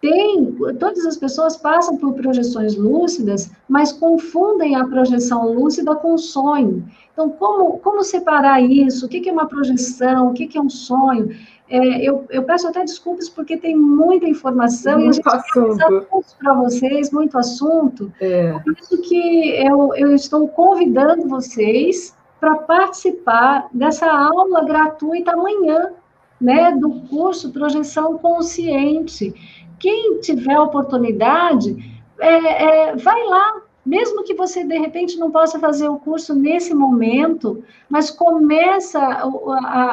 [0.00, 6.18] tem, todas as pessoas passam por projeções lúcidas, mas confundem a projeção lúcida com o
[6.18, 6.84] sonho.
[7.12, 9.04] Então, como, como separar isso?
[9.04, 10.28] O que, é uma projeção?
[10.28, 11.36] O que, é um sonho?
[11.68, 16.36] É, eu, eu, peço até desculpas porque tem muita informação muito e a gente assunto
[16.38, 18.12] para vocês, muito assunto.
[18.20, 18.58] É.
[18.58, 25.92] Por isso que eu, eu estou convidando vocês para participar dessa aula gratuita amanhã,
[26.40, 29.34] né, do curso Projeção Consciente.
[29.80, 31.74] Quem tiver oportunidade,
[32.20, 36.74] é, é, vai lá, mesmo que você de repente não possa fazer o curso nesse
[36.74, 39.00] momento, mas começa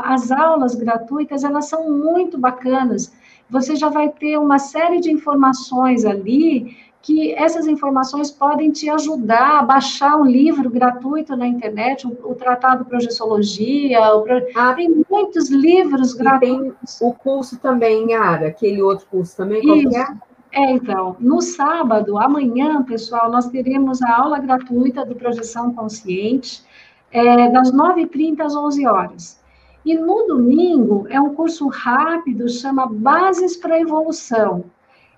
[0.03, 3.13] as aulas gratuitas, elas são muito bacanas.
[3.49, 6.75] Você já vai ter uma série de informações ali
[7.07, 12.35] que essas informações podem te ajudar a baixar um livro gratuito na internet, o, o
[12.35, 16.99] Tratado de Projeciologia, o, ah, tem muitos livros gratuitos.
[16.99, 19.95] tem o curso também, Yara, aquele outro curso também, qual Isso.
[19.95, 20.17] é?
[20.51, 26.61] É, então, no sábado, amanhã, pessoal, nós teremos a aula gratuita do Projeção Consciente,
[27.09, 29.41] é, das 9h30 às 11 horas.
[29.85, 34.65] E no domingo, é um curso rápido, chama Bases para a Evolução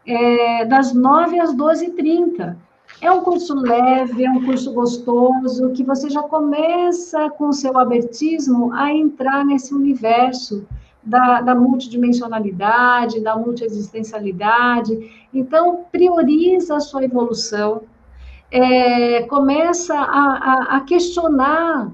[0.09, 2.55] é, das 9 às 12h30.
[2.99, 7.77] É um curso leve, é um curso gostoso, que você já começa com o seu
[7.77, 10.65] abertismo a entrar nesse universo
[11.03, 15.27] da, da multidimensionalidade, da multiexistencialidade.
[15.33, 17.83] Então, prioriza a sua evolução,
[18.51, 21.91] é, começa a, a, a questionar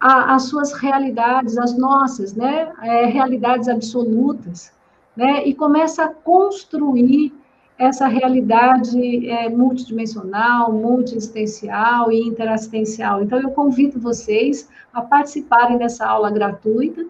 [0.00, 2.72] a, as suas realidades, as nossas, né?
[2.82, 4.72] É, realidades absolutas,
[5.14, 5.46] né?
[5.46, 7.37] E começa a construir
[7.78, 13.22] essa realidade é, multidimensional, multiexistencial e interassistencial.
[13.22, 17.06] Então, eu convido vocês a participarem dessa aula gratuita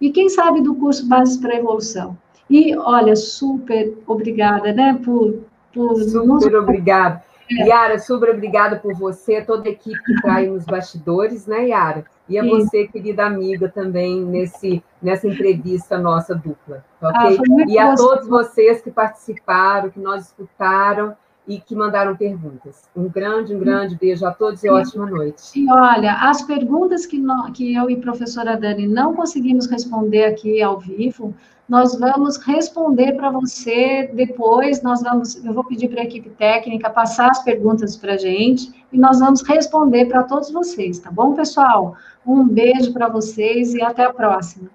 [0.00, 2.16] e, quem sabe, do curso Bases para a Evolução.
[2.48, 5.40] E, olha, super obrigada, né, por...
[5.72, 6.44] por super nos...
[6.46, 7.22] obrigada.
[7.50, 7.68] É.
[7.68, 12.04] Yara, super obrigada por você, toda a equipe que está aí nos bastidores, né, Yara?
[12.28, 12.48] E a Sim.
[12.48, 17.38] você, querida amiga, também nesse, nessa entrevista nossa dupla, ok?
[17.38, 21.14] Ah, e a todos vocês que participaram, que nós escutaram
[21.46, 22.88] e que mandaram perguntas.
[22.96, 25.60] Um grande, um grande beijo a todos e ótima noite.
[25.60, 30.24] E olha, as perguntas que, nós, que eu e a professora Dani não conseguimos responder
[30.24, 31.34] aqui ao vivo,
[31.68, 34.82] nós vamos responder para você depois.
[34.82, 38.72] Nós vamos, eu vou pedir para a equipe técnica passar as perguntas para a gente
[38.92, 41.96] e nós vamos responder para todos vocês, tá bom, pessoal?
[42.26, 44.70] Um beijo para vocês e até a próxima.